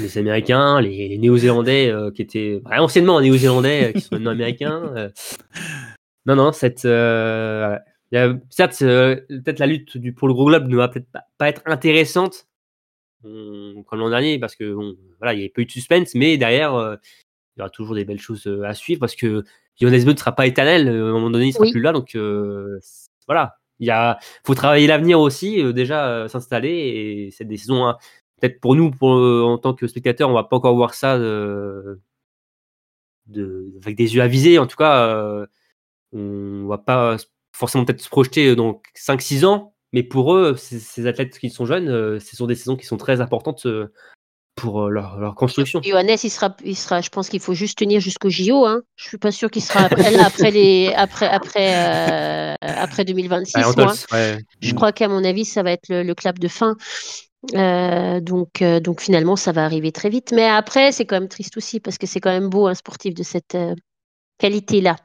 [0.00, 4.30] Les Américains, les, les Néo-Zélandais euh, qui étaient bah, anciennement Néo-Zélandais, euh, qui sont maintenant
[4.32, 4.82] Américains.
[4.96, 5.10] euh.
[6.26, 8.18] Non, non, cette, y
[8.50, 11.62] certes, peut-être la lutte du, pour le gros globe ne va peut-être pas, pas être
[11.66, 12.46] intéressante
[13.24, 16.14] on- comme l'an dernier parce que bon, voilà, il n'y avait pas eu de suspense,
[16.14, 16.70] mais derrière,
[17.56, 19.42] il y aura toujours des belles choses à suivre parce que
[19.80, 21.72] Johannes Beu ne sera pas éternel, à un moment donné, il sera Oui.
[21.72, 22.78] plus là, donc euh,
[23.26, 27.86] voilà, il y a, faut travailler l'avenir aussi, euh, déjà euh, s'installer et cette décision,
[27.86, 27.96] hein,
[28.40, 31.16] peut-être pour nous, pour, euh, en tant que spectateurs, on va pas encore voir ça
[31.16, 31.96] euh,
[33.26, 35.46] de, avec des yeux avisés, en tout cas, euh,
[36.12, 37.16] on va pas
[37.52, 41.66] forcément peut-être se projeter dans 5-6 ans, mais pour eux, ces, ces athlètes qui sont
[41.66, 43.92] jeunes, euh, ce sont des saisons qui sont très importantes euh,
[44.54, 45.80] pour euh, leur, leur construction.
[45.82, 48.66] Johannes, il sera, il sera, je pense qu'il faut juste tenir jusqu'au JO.
[48.66, 48.82] Hein.
[48.96, 53.56] Je suis pas sûr qu'il sera après, là, après les, après, après, après 2026.
[53.56, 53.94] Ouais, moi.
[54.12, 54.38] Ouais.
[54.60, 56.76] Je crois qu'à mon avis, ça va être le, le clap de fin.
[57.54, 60.32] Euh, donc, euh, donc finalement, ça va arriver très vite.
[60.32, 63.14] Mais après, c'est quand même triste aussi parce que c'est quand même beau un sportif
[63.14, 63.74] de cette euh,
[64.38, 64.96] qualité-là.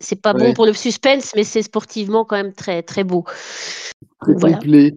[0.00, 0.40] C'est pas Ouais.
[0.46, 3.24] bon pour le suspense, mais c'est sportivement quand même très très beau.
[4.20, 4.56] Très Voilà.
[4.56, 4.94] complet.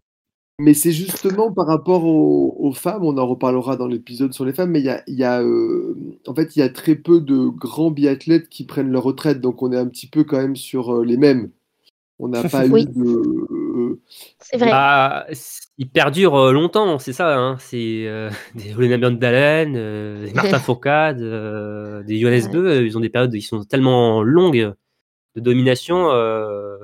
[0.60, 4.54] Mais c'est justement par rapport aux, aux femmes, on en reparlera dans l'épisode sur les
[4.54, 5.42] femmes, mais il y a, y a,
[6.28, 9.62] en fait, il y a très peu de grands biathlètes qui prennent leur retraite, donc
[9.64, 11.52] on est un petit peu quand même sur les mêmes.
[12.24, 12.84] On n'a pas Oui.
[12.84, 14.00] eu de.
[14.40, 14.70] C'est vrai.
[14.70, 17.36] Bah, c- il perdure euh, longtemps, c'est ça.
[17.38, 17.58] Hein.
[17.60, 22.52] C'est euh, des Rolling Dalen, euh, des Martin Fourcade, euh, des Johannes Ouais.
[22.52, 22.68] Beu.
[22.68, 24.74] euh, Ils ont des périodes qui sont tellement longues
[25.36, 26.12] de domination.
[26.12, 26.78] euh,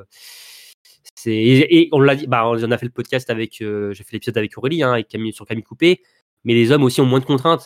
[1.15, 2.27] c'est et, et on l'a dit.
[2.27, 3.61] Bah, on a fait le podcast avec.
[3.61, 6.01] euh, J'ai fait l'épisode avec Aurélie, hein, avec Camille sur Camille Coupé.
[6.43, 7.65] Mais les hommes aussi ont moins de contraintes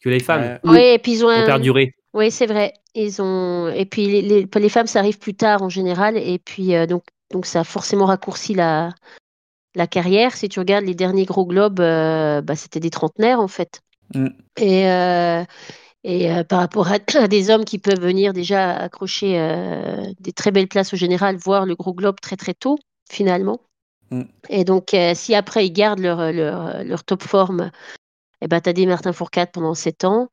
[0.00, 0.58] que les femmes.
[0.64, 1.94] Oui, et puis ils ont Ont un- perduré.
[2.14, 2.74] Oui, c'est vrai.
[2.94, 6.38] Ils ont et puis les, les, les femmes, ça arrive plus tard en général, et
[6.38, 8.90] puis euh, donc donc ça a forcément raccourci la
[9.74, 10.36] la carrière.
[10.36, 13.80] Si tu regardes les derniers gros globes, euh, bah, c'était des trentenaires en fait.
[14.14, 14.28] Mm.
[14.58, 15.44] Et euh,
[16.04, 20.32] et euh, par rapport à, à des hommes qui peuvent venir déjà accrocher euh, des
[20.32, 22.78] très belles places au général, voir le gros globe très très tôt
[23.10, 23.60] finalement.
[24.10, 24.22] Mm.
[24.50, 27.70] Et donc euh, si après ils gardent leur leur, leur top forme,
[28.42, 30.28] eh ben t'as des Martin Fourcade pendant 7 ans.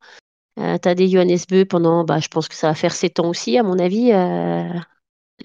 [0.60, 3.20] Euh, tu as des Johannes Beu pendant, bah, je pense que ça va faire 7
[3.20, 4.68] ans aussi, à mon avis, euh,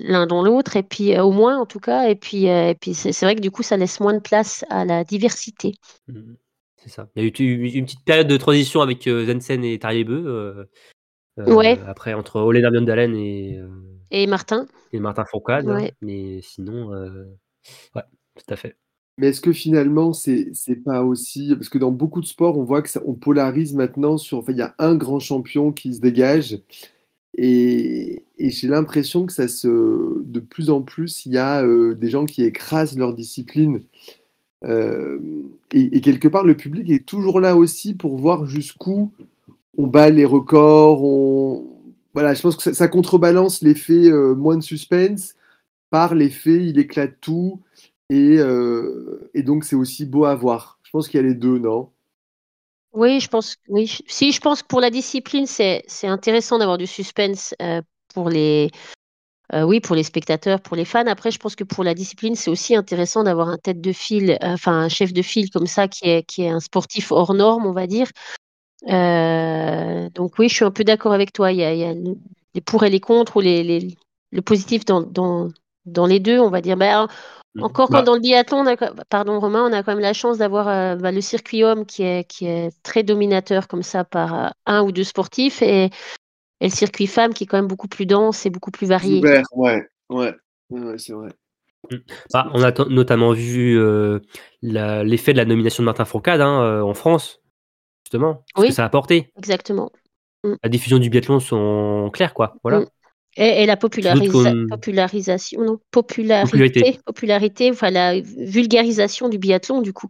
[0.00, 2.08] l'un dans l'autre, et puis euh, au moins en tout cas.
[2.08, 4.64] Et puis, euh, et puis c'est vrai que du coup, ça laisse moins de place
[4.70, 5.74] à la diversité.
[6.08, 6.36] Mhm.
[6.76, 7.08] C'est ça.
[7.16, 10.68] Il y a eu une petite période de transition avec Zensen et Tariebeu.
[11.38, 11.78] Ouais.
[11.86, 13.58] Après, entre Ole Dalen et,
[14.10, 15.68] Et Martin, et Martin Fourcade.
[15.68, 15.88] hein.
[16.02, 17.24] Mais sinon, euh,
[17.96, 18.02] ouais,
[18.36, 18.76] tout à fait.
[19.18, 21.54] Mais est-ce que finalement, c'est c'est pas aussi.
[21.54, 24.38] Parce que dans beaucoup de sports, on voit que ça, on polarise maintenant sur.
[24.38, 26.58] Enfin, il y a un grand champion qui se dégage.
[27.36, 30.22] Et, j'ai l'impression que ça se.
[30.24, 33.82] De plus en plus, il y a euh, des gens qui écrasent leur discipline.
[34.64, 35.18] Euh,
[35.72, 39.12] et, quelque part, le public est toujours là aussi pour voir jusqu'où
[39.78, 41.04] on bat les records.
[41.04, 41.66] On...
[42.14, 45.34] Voilà, je pense que ça, ça contrebalance l'effet euh, moins de suspense
[45.94, 47.60] par l'effet il éclate tout.
[48.14, 50.78] Et, euh, et donc, c'est aussi beau à voir.
[50.84, 51.90] Je pense qu'il y a les deux, non?
[52.92, 56.86] Oui, je pense, oui, si je pense que pour la discipline, c'est intéressant d'avoir du
[56.86, 57.82] suspense euh,
[58.14, 58.70] pour les,
[59.52, 61.06] euh, oui, pour les spectateurs, pour les fans.
[61.06, 64.38] Après, je pense que pour la discipline, c'est aussi intéressant d'avoir un tête de file,
[64.42, 67.66] enfin un chef de file comme ça qui est qui est un sportif hors norme,
[67.66, 68.08] on va dire.
[70.14, 71.52] Donc oui, je suis un peu d'accord avec toi.
[71.52, 71.94] Il y a,
[72.54, 73.96] les pour et les contre ou les, les-
[74.30, 75.50] le positif dans, dans,
[75.86, 76.76] dans les deux, on va dire.
[76.76, 77.08] Ben,
[77.60, 78.02] encore quand Bah.
[78.02, 80.68] dans le biathlon, on a, quand- pardon Romain, on a quand même la chance d'avoir
[80.68, 84.48] euh, bah, le circuit homme qui est, qui est très dominateur comme ça par euh,
[84.66, 85.90] un ou deux sportifs et, et
[86.60, 89.18] le circuit femme qui est quand même beaucoup plus dense et beaucoup plus varié.
[89.20, 89.86] Ouvert, ouais.
[90.10, 90.34] Ouais,
[90.70, 91.30] ouais, ouais, c'est vrai.
[92.32, 94.18] Bah, on a notamment vu euh,
[94.62, 97.40] l'effet de la nomination de Martin Fourcade hein, euh, en France,
[98.04, 98.44] justement.
[98.56, 98.68] Ce Oui.
[98.68, 99.30] que ça a apporté.
[99.36, 99.90] Exactement.
[100.62, 102.56] La diffusion du biathlon sont claires, quoi.
[102.62, 102.84] Voilà.
[103.36, 107.00] Et, et la popularisa- popularisation, non, popularité, Popularité.
[107.04, 110.06] popularité, la vulgarisation du biathlon du coup.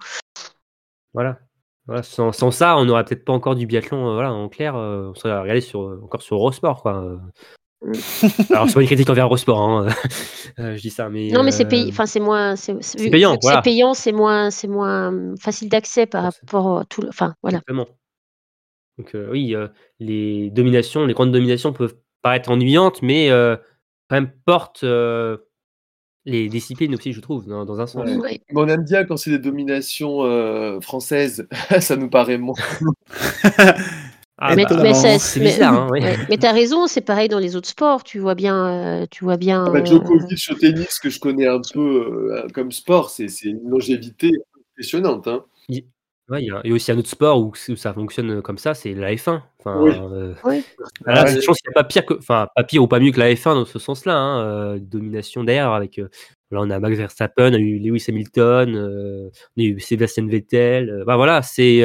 [1.15, 1.39] Voilà.
[1.87, 4.75] Voilà, sans, sans ça, on n'aurait peut-être pas encore du biathlon euh, voilà, en clair.
[4.75, 6.81] euh, on serait regardé sur, encore sur Eurosport.
[6.83, 7.03] Quoi.
[7.05, 7.17] euh.
[7.83, 7.93] Mm.
[8.53, 9.89] Alors, c'est pas une critique envers Eurosport, hein,
[10.59, 11.11] euh, je dis ça.
[11.11, 12.75] Mais, Non, mais c'est euh, payé, enfin c'est moins, c'est
[13.11, 13.59] payant, voilà.
[13.59, 17.03] C'est payant, c'est moins, moins facile d'accès par rapport à tout.
[17.03, 17.59] le- Enfin voilà.
[17.59, 17.87] Exactement.
[18.97, 19.69] Donc euh, oui, euh,
[20.01, 23.55] les dominations, les grandes dominations peuvent paraître ennuyantes, mais euh,
[24.09, 24.33] quand même
[24.83, 25.37] euh,
[26.25, 28.07] les disciplines aussi, je trouve, dans, dans un sens.
[28.07, 28.17] Ouais.
[28.17, 28.41] Ouais.
[28.51, 31.47] Mais on aime bien quand c'est des dominations euh, françaises.
[31.81, 32.55] ça nous paraît moins.
[34.39, 36.01] Ah, mais bah, mais c'est- c'est mais- bizarre, hein, oui.
[36.01, 36.17] ouais.
[36.29, 38.03] Mais t'as raison, c'est pareil dans les autres sports.
[38.03, 39.67] Tu vois bien, euh, tu vois bien.
[39.67, 43.29] Ah bah, euh, Djokovic au tennis, que je connais un peu euh, comme sport, c'est
[43.29, 44.33] c'est une longévité
[44.73, 45.29] impressionnante.
[45.29, 45.45] Hein.
[46.31, 48.41] Ouais, il y a, il y a aussi un autre sport où, où ça fonctionne
[48.41, 49.43] comme ça, c'est la F1.
[49.59, 49.93] Enfin, Oui.
[49.95, 50.65] euh, Oui.
[51.05, 51.41] là, Ouais.
[51.41, 53.19] je pense qu'il n'y a pas pire que, enfin, pas pire ou pas mieux que
[53.21, 54.17] la F1 dans ce sens-là.
[54.17, 54.41] Hein,
[54.75, 56.09] euh, domination d'air avec, euh,
[56.51, 60.27] là, on a Max Verstappen, on a eu Lewis Hamilton, euh, on a eu Sébastien
[60.27, 60.89] Vettel.
[60.89, 61.83] euh, bah voilà, c'est.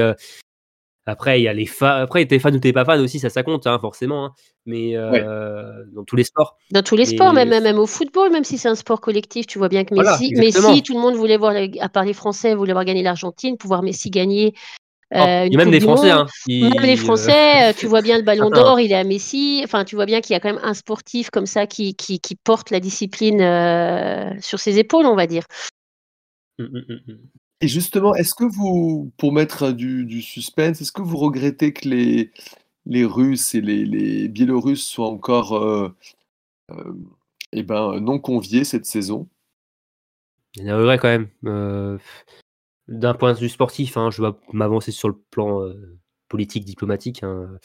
[1.10, 1.88] Euh, après, il y a les fans.
[1.88, 4.26] Après, t'es fan ou t'es pas fan aussi, ça, ça compte, hein, forcément.
[4.26, 4.34] hein.
[4.66, 6.58] mais euh, dans tous les sports.
[6.72, 9.48] Dans tous les Mais- sports, même, même au football, même si c'est un sport collectif,
[9.48, 10.34] tu vois bien que Messi.
[10.36, 13.82] Messi, tout le monde voulait voir, à part les Français, voulait voir gagner l'Argentine, pouvoir
[13.84, 14.54] Messi gagner.
[15.16, 16.12] euh, Oh, il une y a même des Français.
[16.12, 17.32] Hein, qui, Même les euh, Français,
[17.70, 19.62] euh, tu vois bien le ballon d'or, il est à Messi.
[19.64, 22.20] Enfin, tu vois bien qu'il y a quand même un sportif comme ça qui, qui,
[22.20, 25.46] qui porte la discipline euh, sur ses épaules, on va dire.
[27.62, 32.32] Et justement, est-ce que vous, pour mettre du, suspense, est-ce que vous regrettez que les,
[32.86, 35.90] les Russes et les, Biélorusses soient encore euh,
[36.72, 36.94] euh,
[37.52, 39.28] eh ben, non conviés cette saison?
[40.56, 41.30] Il y en a vrai quand même.
[41.46, 41.98] Euh,
[42.88, 45.62] D'un point de vue sportif, hein, je vais m'avancer sur le plan
[46.30, 47.24] politique, diplomatique.
[47.24, 47.60] hein.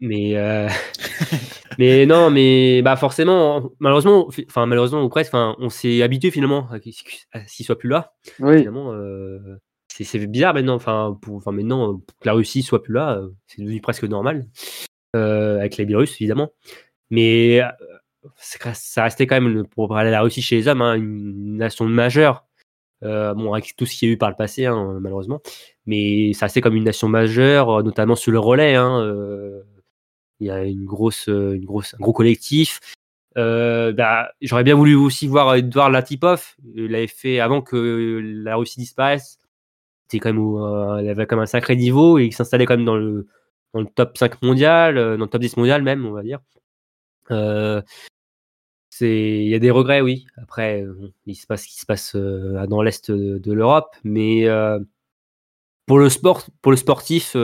[0.00, 0.68] Mais, euh,
[1.78, 6.30] mais non, mais bah forcément, malheureusement, fi- enfin malheureusement ou presque, enfin, on s'est habitué
[6.30, 6.94] finalement à qu'il
[7.66, 8.12] soit plus là.
[8.40, 8.58] Oui.
[8.58, 9.38] Finalement, euh,
[9.88, 10.74] c'est bizarre maintenant.
[10.76, 14.04] Enfin, pour, enfin maintenant, pour que la Russie soit plus là, euh, c'est devenu presque
[14.04, 14.46] normal
[15.16, 16.50] euh, avec la Biélorusse évidemment.
[17.10, 17.68] Mais euh,
[18.74, 21.86] ça restait quand même, pour parler de la Russie chez les hommes, hein, une nation
[21.86, 22.44] majeure.
[23.04, 25.40] Euh, bon, avec tout ce qu'il y a eu par le passé, hein, malheureusement.
[25.86, 28.74] Mais ça restait comme une nation majeure, notamment sur le relais.
[28.74, 29.62] hein, euh,
[30.40, 32.80] Il y a une grosse, euh, une grosse, un gros collectif.
[33.36, 36.54] Euh, bah, J'aurais bien voulu aussi voir Edouard Latipov.
[36.74, 39.38] Il l'avait fait avant que la Russie disparaisse.
[40.08, 42.76] C'était quand même, euh, il avait quand même un sacré niveau et il s'installait quand
[42.76, 43.28] même dans le,
[43.74, 46.40] dans le top 5 mondial, euh, dans le top 10 mondial même, on va dire.
[47.30, 47.82] Euh,
[49.00, 50.26] il y a des regrets, oui.
[50.38, 54.46] Après, euh, il se passe ce qui se passe dans l'est de, de l'Europe, mais
[55.86, 57.36] pour le sport, pour le sportif,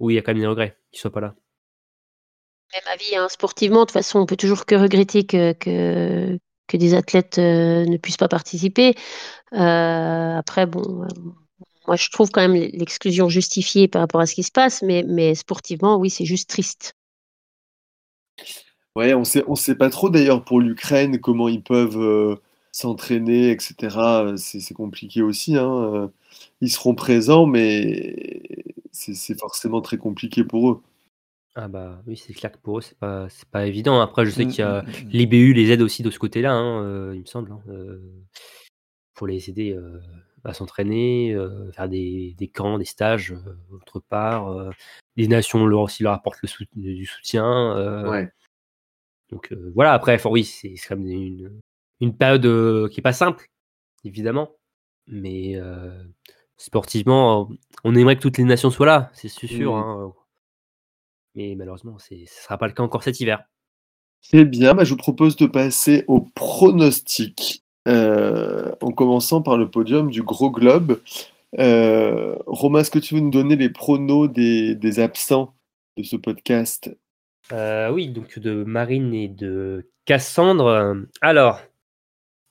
[0.00, 1.34] oui, il y a quand même des regrets qu'il soit pas là.
[2.72, 6.38] Même avis, hein, sportivement, de toute façon, on peut toujours que regretter que, que,
[6.76, 8.94] des athlètes euh, ne puissent pas participer.
[9.52, 11.06] Euh, après, bon, euh,
[11.86, 15.04] moi, je trouve quand même l'exclusion justifiée par rapport à ce qui se passe, mais,
[15.06, 16.94] mais sportivement, oui, c'est juste triste.
[18.96, 22.40] Ouais, on sait, on sait pas trop d'ailleurs pour l'Ukraine comment ils peuvent
[22.72, 24.34] s'entraîner, etc.
[24.36, 26.10] C'est compliqué aussi, hein.
[26.62, 28.42] Ils seront présents, mais
[28.92, 30.82] c'est forcément très compliqué pour eux.
[31.54, 34.00] Ah bah oui, c'est clair que pour eux, c'est pas, c'est pas évident.
[34.00, 35.08] Après, je sais Mm, qu'il y a mm, mm.
[35.12, 38.00] les BU les aident aussi de ce côté-là, hein, euh, il me semble, hein, euh,
[39.14, 40.00] pour les aider euh,
[40.44, 44.48] à s'entraîner, euh, faire des, des camps, des stages euh, autre part.
[44.48, 44.70] euh,
[45.16, 47.76] les nations leur aussi leur apportent le sout- du soutien.
[47.76, 48.32] euh, Ouais.
[49.30, 51.60] Donc euh, voilà, après, for- oui, c'est c'est quand même une,
[52.00, 53.46] une période euh, qui est pas simple,
[54.04, 54.52] évidemment.
[55.06, 56.02] Mais euh,
[56.56, 57.50] sportivement,
[57.84, 59.76] on aimerait que toutes les nations soient là, c'est sûr.
[59.76, 60.12] Hein.
[61.34, 63.42] Mais malheureusement, c'est- ce ne sera pas le cas encore cet hiver.
[64.28, 69.68] Très bien, bah, je vous propose de passer au pronostic, euh, en commençant par le
[69.70, 71.00] podium du gros globe.
[71.58, 75.54] Euh, Romain, est-ce que tu veux nous donner les pronos des, des absents
[75.96, 76.96] de ce podcast?
[77.50, 80.96] Euh, oui, donc de Marine et de Cassandre.
[81.20, 81.60] Alors,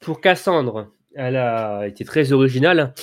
[0.01, 2.93] pour Cassandre, elle a été très originale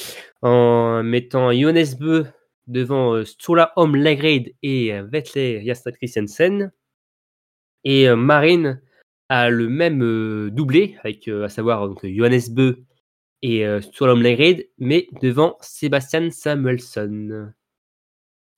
[0.43, 2.25] en mettant Bö
[2.69, 5.63] devant euh, Sturla Holm Lagrade et euh, Vetle.
[7.85, 8.81] Et euh, Marine
[9.29, 12.75] a le même euh, doublé, avec euh, à savoir donc, Johannes Bö
[13.43, 17.53] et Sturla Holm Lagrade, mais devant Sébastien Samuelson.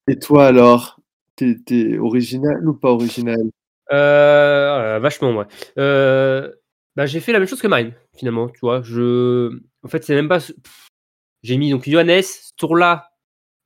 [0.09, 1.01] Et toi alors,
[1.37, 3.43] t'es, original ou pas original?
[3.91, 5.45] Voilà, vachement.
[5.77, 6.51] Euh,
[6.97, 8.83] bah, j'ai fait la même chose que Marine, finalement, tu vois.
[8.83, 9.51] Je...
[9.83, 10.41] En fait, c'est même pas...
[11.43, 13.10] J'ai mis donc Johannes, Sturla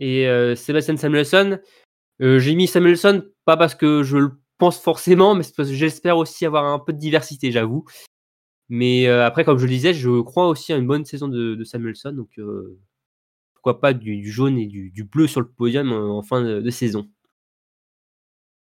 [0.01, 1.59] et euh, Sébastien Samuelson.
[2.23, 6.17] Euh, j'ai mis Samuelson, pas parce que je le pense forcément, mais parce que j'espère
[6.17, 7.85] aussi avoir un peu de diversité, j'avoue.
[8.69, 11.55] Mais euh, après, comme je le disais, je crois aussi à une bonne saison de,
[11.55, 12.79] de Samuelson, donc euh,
[13.55, 17.09] pourquoi pas du, jaune et du, bleu sur le podium en fin de saison.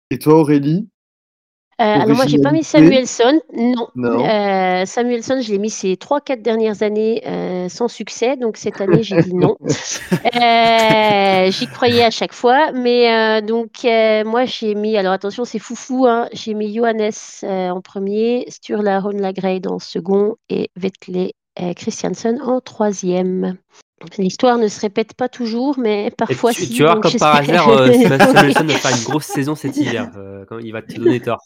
[0.09, 0.89] Et toi Aurélie?
[1.79, 3.39] Euh, alors moi, j'ai pas mis Samuelson.
[3.55, 3.87] Non.
[3.95, 4.25] Non.
[4.25, 8.35] Euh, Samuelson, je l'ai mis ces trois, quatre dernières années euh, sans succès.
[8.35, 9.57] Donc cette année, j'ai dit non.
[10.35, 12.71] Euh, J'y croyais à chaque fois.
[12.73, 16.05] Mais euh, donc euh, moi, j'ai mis, alors attention, c'est foufou.
[16.07, 17.11] Hein, j'ai mis Johannes
[17.43, 23.57] euh, en premier, Sturla Honlagrade en second et Vetle euh, Christiansen en troisième.
[24.17, 26.69] L'histoire ne se répète pas toujours, mais Et parfois tu, si.
[26.69, 30.09] tu comme par hasard, euh, Sébastien Samuelson va faire une grosse saison cet hiver.
[30.17, 31.41] euh, quand il va te donner tort.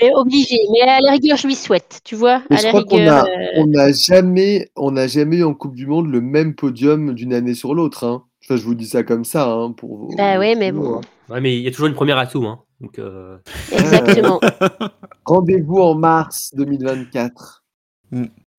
[0.00, 0.58] Mais obligé.
[0.72, 2.00] Mais à la rigueur, je lui souhaite.
[2.04, 3.24] Tu vois, Mais à je la crois qu'on rigueur.
[3.24, 6.54] a, euh, on n'a jamais, on n'a jamais eu en Coupe du Monde le même
[6.54, 8.24] podium d'une année sur l'autre, hein.
[8.44, 10.98] Enfin, je vous dis ça comme ça, hein, pour vos- Bah ouais, mais pronos, bon.
[10.98, 11.32] hein.
[11.34, 12.44] Ouais, mais il y a toujours une première à tout.
[12.44, 12.60] Hein.
[12.80, 13.38] Donc, euh,
[13.72, 14.40] Exactement.
[15.24, 17.64] Rendez-vous en mars 2024.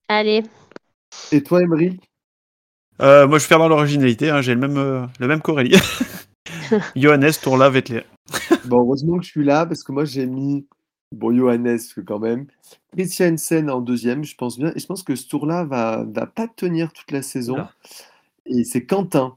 [0.08, 0.42] Allez.
[1.32, 1.98] Et toi, Emery?
[3.02, 4.30] Euh, moi, je vais faire dans l'originalité.
[4.30, 5.76] hein, J'ai le même, euh, le même qu'Aurélie.
[6.96, 8.04] Johannes, Tourla, Vettel.
[8.64, 10.66] Bon, heureusement que je suis là parce que moi j'ai mis
[11.12, 12.46] bon Johannes quand même
[12.96, 16.48] Christiansen en deuxième, je pense bien, et je pense que ce tour-là va va pas
[16.48, 17.56] tenir toute la saison.
[18.46, 19.36] Et c'est Quentin,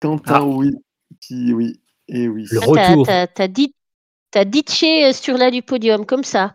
[0.00, 0.44] Quentin, Ah.
[0.44, 0.72] oui,
[1.20, 2.46] qui oui, et oui.
[2.50, 3.06] Le Ah, t'as- retour.
[3.06, 3.74] T'as t'as dit.
[4.32, 6.54] T'as ditché euh, sur là du podium, comme ça.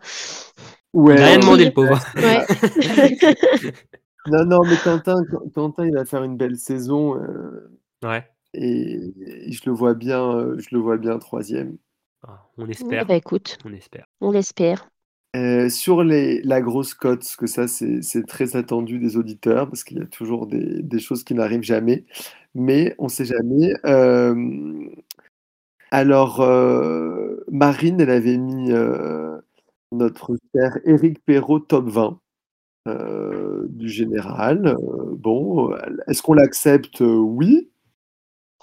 [0.94, 2.00] Ouais, il n'a rien demandé, le pauvre.
[2.16, 2.46] Ouais.
[4.28, 7.70] Non, non, mais Quentin, Qu- Quentin, il va faire une belle saison euh,
[8.02, 8.26] Ouais.
[8.54, 8.98] et,
[9.46, 11.76] et je le vois bien, euh, je le vois bien troisième.
[12.26, 13.06] Ah, on espère.
[13.06, 14.06] bah écoute, On espère.
[14.20, 14.88] on l'espère.
[15.36, 19.84] Euh, sur les, la grosse cote, parce que ça c'est très attendu des auditeurs, parce
[19.84, 22.04] qu'il y a toujours des, des choses qui n'arrivent jamais,
[22.54, 23.74] mais on ne sait jamais.
[23.84, 24.34] Euh,
[25.90, 29.38] alors, euh, Marine, elle avait mis euh,
[29.92, 32.18] notre cher Éric Perrault top 20
[32.88, 34.76] euh, du général.
[35.12, 35.74] Bon,
[36.08, 37.00] est-ce qu'on l'accepte?
[37.00, 37.70] Oui,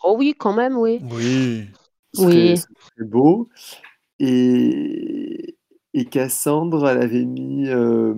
[0.04, 1.00] Oh oui, quand même, oui.
[1.12, 1.70] Oui.
[2.18, 2.58] Oui.
[2.58, 3.50] serait beau.
[4.20, 5.56] Et,
[5.94, 8.14] Et Cassandre, elle avait mis euh,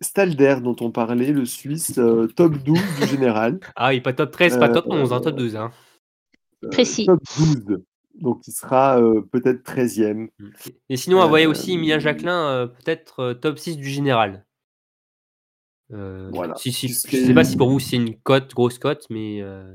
[0.00, 3.58] Stalder, dont on parlait, le Suisse, euh, top 12 du général.
[3.76, 5.56] Ah oui, pas top 13, pas top 11, hein, top 12.
[5.56, 5.70] Hein.
[6.64, 7.06] Euh, Précis.
[7.06, 7.80] Top 12.
[8.20, 10.28] Donc il sera euh, peut-être 13e.
[10.90, 14.44] Et sinon, on voyait aussi Emilien Jacquelin, euh, peut-être euh, top 6 du général.
[15.92, 16.54] Euh, Voilà.
[16.56, 19.06] Si, si, Qui je serait- sais pas si pour vous c'est une cote, grosse cote,
[19.10, 19.74] mais euh,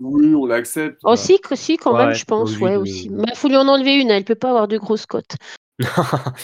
[0.00, 1.00] Oui, on l'accepte.
[1.04, 3.10] Aussi, que- si, quand Ouais, même, je pense, ouais, de- aussi.
[3.12, 5.36] Il faut lui en enlever une, elle peut pas avoir de grosses cotes.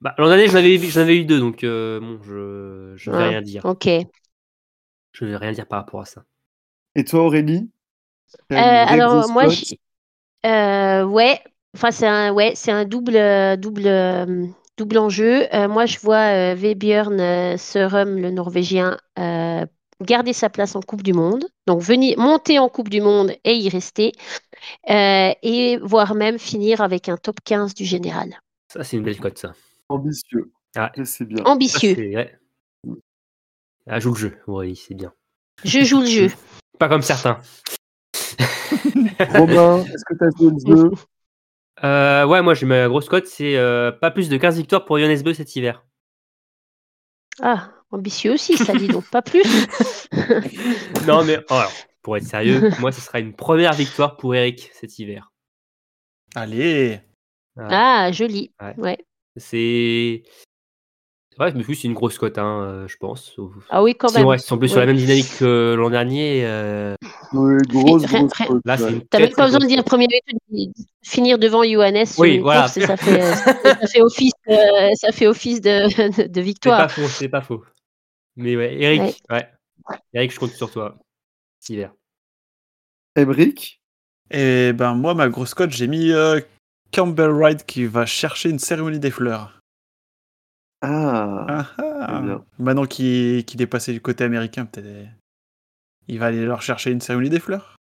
[0.00, 3.16] bah, l'an dernier, j'en avais, j'en avais eu deux, donc euh, bon, je je vais
[3.16, 3.28] Ah.
[3.28, 3.64] rien dire.
[3.64, 3.88] Ok.
[5.12, 6.24] Je vais rien dire par rapport à ça.
[6.94, 7.70] Et toi, Aurélie?
[8.52, 9.44] Euh, alors moi,
[10.44, 11.40] euh, ouais,
[11.74, 13.18] enfin c'est un, ouais, c'est un double,
[13.58, 15.46] double, double enjeu.
[15.54, 19.64] Euh, moi, je vois euh, Vebjørn euh, Sørum, le Norvégien, euh,
[20.00, 23.54] garder sa place en Coupe du Monde, donc venir monter en Coupe du Monde et
[23.56, 24.12] y rester,
[24.90, 28.40] euh, et voire même finir avec un top 15 du général.
[28.72, 29.52] Ça, c'est une belle cote, ça.
[29.88, 30.50] ambitieux.
[30.76, 30.90] Ah.
[31.04, 31.44] Sais bien.
[31.44, 31.94] Ambitieux.
[31.94, 32.38] c'est- ouais.
[33.86, 35.12] Ah, joue le jeu, oui, c'est bien.
[35.64, 36.28] Je joue le jeu.
[36.78, 37.40] Pas comme certains.
[39.30, 40.90] Romain, est-ce que tu as joué le jeu?
[41.82, 44.96] Euh, ouais, moi, j'ai ma grosse cote, c'est euh, pas plus de 15 victoires pour
[44.96, 45.84] Beu cet hiver.
[47.42, 49.42] Ah, ambitieux aussi, ça dit donc pas plus.
[51.06, 51.72] Non, mais oh, alors,
[52.02, 55.32] pour être sérieux, moi, ce sera une première victoire pour Eric cet hiver.
[56.34, 57.00] Allez
[57.58, 58.52] Ah, joli.
[58.60, 58.74] Ouais.
[58.78, 58.98] Ouais.
[59.36, 60.22] C'est.
[61.30, 63.34] C'est vrai, mais oui, c'est une grosse cote, hein, euh, je pense.
[63.68, 64.26] Ah oui, quand si même.
[64.26, 64.92] on reste plus sur la Ouais.
[64.92, 66.94] même dynamique que l'an dernier, euh,
[67.32, 68.30] Oui, grosse, grosse
[68.64, 69.00] là, c'est ouais.
[69.10, 70.70] T'as très, même pas besoin de dire premier but,
[71.02, 72.60] finir devant Johannes Oui, voilà.
[72.62, 74.54] course et ça fait, euh, ça fait office, euh,
[74.94, 76.90] ça fait office de, de, de C'est pas victoire.
[76.92, 77.64] faux, c'est pas faux.
[78.36, 79.14] Mais ouais, Eric, Ouais.
[79.30, 79.48] ouais.
[80.12, 80.96] Eric, je compte sur toi
[81.60, 81.92] cet hiver.
[83.16, 83.80] Emric
[84.30, 86.40] Et ben moi, ma grosse cote, j'ai mis euh,
[86.92, 89.60] Campbell Wright qui va chercher une cérémonie des fleurs.
[90.82, 92.40] Ah, Ah, ah.
[92.58, 95.08] Maintenant qu'il est passé du côté américain, peut-être
[96.08, 97.76] il va aller leur chercher une cérémonie des fleurs.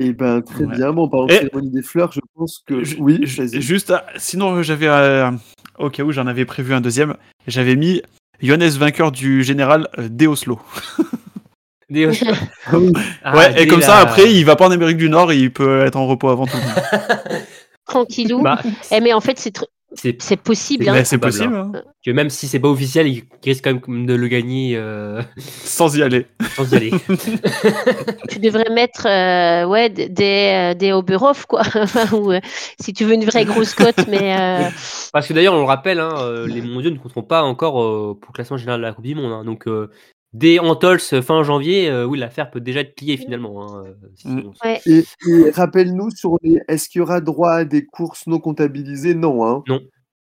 [0.00, 0.76] et ben très Ouais.
[0.76, 0.92] bien.
[0.92, 3.60] Bon, parlant de Et- cérémonie des fleurs, je pense que oui, vas-y.
[3.60, 5.30] Juste, ah, sinon j'avais, euh,
[5.78, 7.16] au cas où j'en avais prévu un deuxième,
[7.48, 8.02] j'avais mis
[8.40, 10.60] Johannes vainqueur du général euh, dès Oslo.
[11.90, 12.10] Des-
[13.24, 15.50] Ah ouais, et comme ça après il va pas en Amérique du Nord et il
[15.52, 17.42] peut être en repos avant tout le monde.
[17.86, 18.42] Tranquillou.
[18.42, 18.60] Bah,
[18.90, 19.64] Eh, mais en fait, c'est tr-
[19.94, 20.84] c'est possible.
[20.84, 21.04] C'est hein.
[21.04, 21.72] C'est possible, hein,
[22.04, 25.96] que même si c'est pas officiel, il risque quand même de le gagner euh, sans
[25.96, 26.26] y aller.
[26.54, 26.90] sans y aller.
[28.28, 31.62] Tu devrais mettre euh, ouais, des, euh, des Oberhof, quoi.
[32.12, 32.40] Ou, euh,
[32.80, 34.68] si tu veux une vraie grosse cote, mais euh,
[35.12, 38.18] Parce que d'ailleurs, on le rappelle, hein, euh, les mondiaux ne compteront pas encore euh,
[38.20, 39.32] pour le classement général de la Coupe du Monde.
[39.32, 39.44] hein.
[39.44, 39.90] donc, euh,
[40.32, 43.62] dès Antols fin janvier, euh, oui, l'affaire peut déjà être pliée finalement.
[43.76, 44.80] hein, euh, si on- ouais.
[44.86, 46.60] Et, et rappelle-nous sur les.
[46.68, 49.14] Est-ce qu'il y aura droit à des courses non comptabilisées?
[49.14, 49.62] Non, hein.
[49.68, 49.80] Non.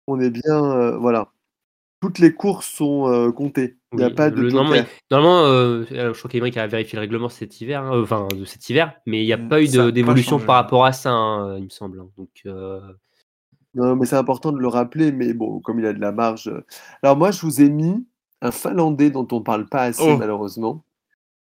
[0.07, 1.29] On est bien, euh, voilà.
[2.01, 3.77] Toutes les courses sont euh, comptées.
[3.93, 6.67] Il n'y a Oui, pas de le- normalement, Normalement, euh, euh, je crois qu'Emeric a
[6.67, 9.37] vérifié le règlement cet hiver, hein, euh, enfin de cet hiver, mais il n'y a
[9.37, 10.47] Mm, pas eu ça a de- pas d'évolution changé.
[10.47, 12.01] par rapport à ça, hein, euh, il me semble.
[12.01, 12.09] hein.
[12.17, 12.81] Donc, euh,
[13.75, 16.49] Non, mais c'est important de le rappeler, mais bon, comme il a de la marge.
[16.49, 16.65] euh.
[17.03, 18.05] Alors moi, je vous ai mis
[18.43, 20.16] un Finlandais dont on parle pas assez, Oh.
[20.18, 20.84] malheureusement,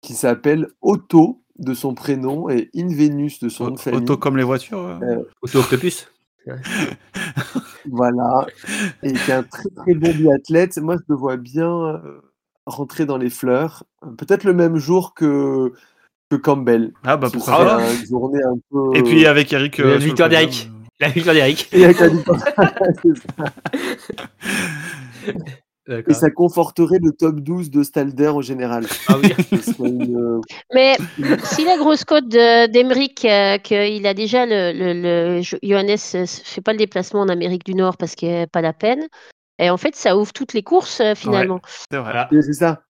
[0.02, 4.02] qui s'appelle Otto de son prénom et Invenus de son nom de famille.
[4.02, 4.80] Auto comme les voitures.
[4.80, 5.00] euh.
[5.04, 6.08] Euh, Otto Octopus.
[7.92, 8.46] Voilà.
[9.04, 10.78] Et qui est un très très bon biathlète.
[10.78, 12.22] Moi, je le vois bien euh,
[12.66, 13.84] rentrer dans les fleurs.
[14.18, 15.74] Peut-être le même jour que,
[16.30, 16.92] que Campbell.
[17.04, 17.82] Ah bah serait pas.
[17.92, 18.96] une journée un peu.
[18.96, 19.78] Et puis avec Eric.
[19.78, 20.70] La euh, victoire d'Eric.
[20.72, 20.76] euh.
[21.00, 21.70] La victoire d'Eric.
[26.08, 26.30] Et, ça.
[26.30, 28.86] Conforterait le top 12 de Stalder au général.
[29.08, 29.34] Ah oui.
[29.80, 30.42] Une, euh,
[30.74, 30.96] Mais
[31.44, 34.94] si la grosse cote de- d'Emeric, euh, qu'il a déjà le, le,
[35.38, 38.38] le- Jo- Johannes ne fait pas le déplacement en Amérique du Nord parce qu'il n'y
[38.42, 39.08] a pas la peine.
[39.58, 41.60] Et en fait, ça ouvre toutes les courses euh, finalement.
[41.90, 42.04] C'est vrai.
[42.12, 42.28] Voilà.
[42.32, 42.82] Oui, c'est ça.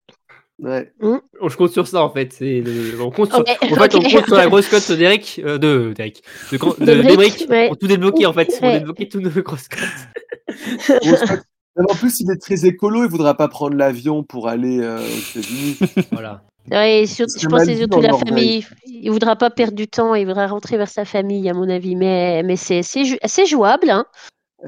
[0.61, 0.91] Ouais.
[1.01, 2.35] Je compte sur ça en fait.
[2.41, 4.11] Le- on compte sur, Ok, en fait, on ok.
[4.11, 6.21] compte sur la grosse cote d'Eric, euh, de d'Eric,
[6.51, 7.67] de, de- d'Emeric, ouais.
[7.67, 8.49] pour tout débloquer en fait.
[8.61, 8.79] On Ouais.
[8.79, 11.39] débloquer toutes nos grosses cotes.
[11.88, 15.38] En plus, il est très écolo, il voudra pas prendre l'avion pour aller euh, aux
[15.39, 15.80] États-Unis.
[16.11, 16.43] Voilà.
[16.71, 18.65] Ouais, et sur- C'est je pense que surtout la famille.
[18.86, 21.95] Il voudra pas perdre du temps, il voudra rentrer vers sa famille, à mon avis.
[21.95, 23.89] Mais, mais c'est c'est jouable.
[23.89, 24.05] Hein.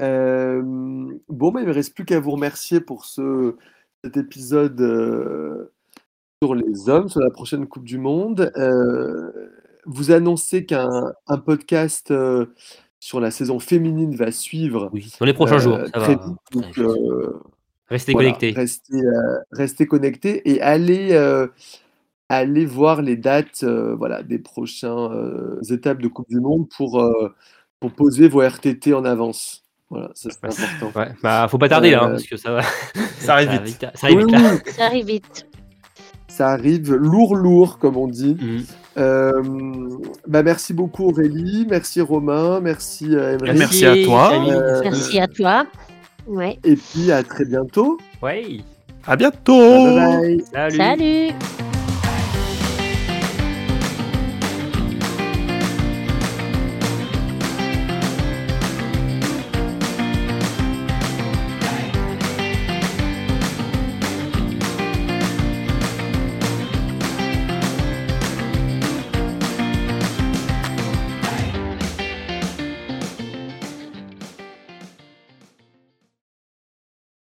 [0.00, 0.62] Euh,
[1.28, 3.56] bon, bah, il me reste plus qu'à vous remercier pour ce,
[4.02, 5.72] cet épisode euh,
[6.42, 8.50] sur les hommes, sur la prochaine Coupe du Monde.
[8.56, 9.30] Euh,
[9.84, 12.46] vous annoncez qu'un un podcast euh,
[13.02, 15.12] sur la saison féminine va suivre Oui.
[15.18, 16.22] Dans les prochains euh, jours, ça très va.
[16.24, 16.36] vite.
[16.52, 17.40] Donc, euh,
[17.88, 18.52] Restez voilà, connectés.
[18.52, 21.48] Restez, euh, restez connectés et allez, euh,
[22.28, 27.34] allez voir les dates euh, voilà, des prochaines étapes de Coupe du Monde pour, euh,
[27.80, 29.64] pour poser vos RTT en avance.
[29.90, 31.00] Voilà, ça c'est important.
[31.00, 32.62] Ouais, bah faut pas tarder là, hein, Euh, parce que ça va.
[33.18, 33.84] Ça arrive vite.
[33.94, 34.38] Ça arrive vite là.
[34.64, 35.46] oui, Ça arrive vite.
[36.32, 38.36] Ça arrive lourd, lourd, comme on dit.
[38.40, 38.64] Mhm.
[38.98, 39.42] Euh,
[40.26, 43.58] bah, merci beaucoup Aurélie, merci Romain, merci euh, Emery.
[43.58, 44.32] Merci à toi.
[44.32, 45.66] Euh, Merci à toi.
[46.26, 46.58] Ouais.
[46.64, 47.98] Et puis à très bientôt.
[48.22, 48.60] Ouais.
[49.06, 50.44] À bientôt Bye bye.
[50.52, 50.76] Salut.
[50.76, 51.71] Salut.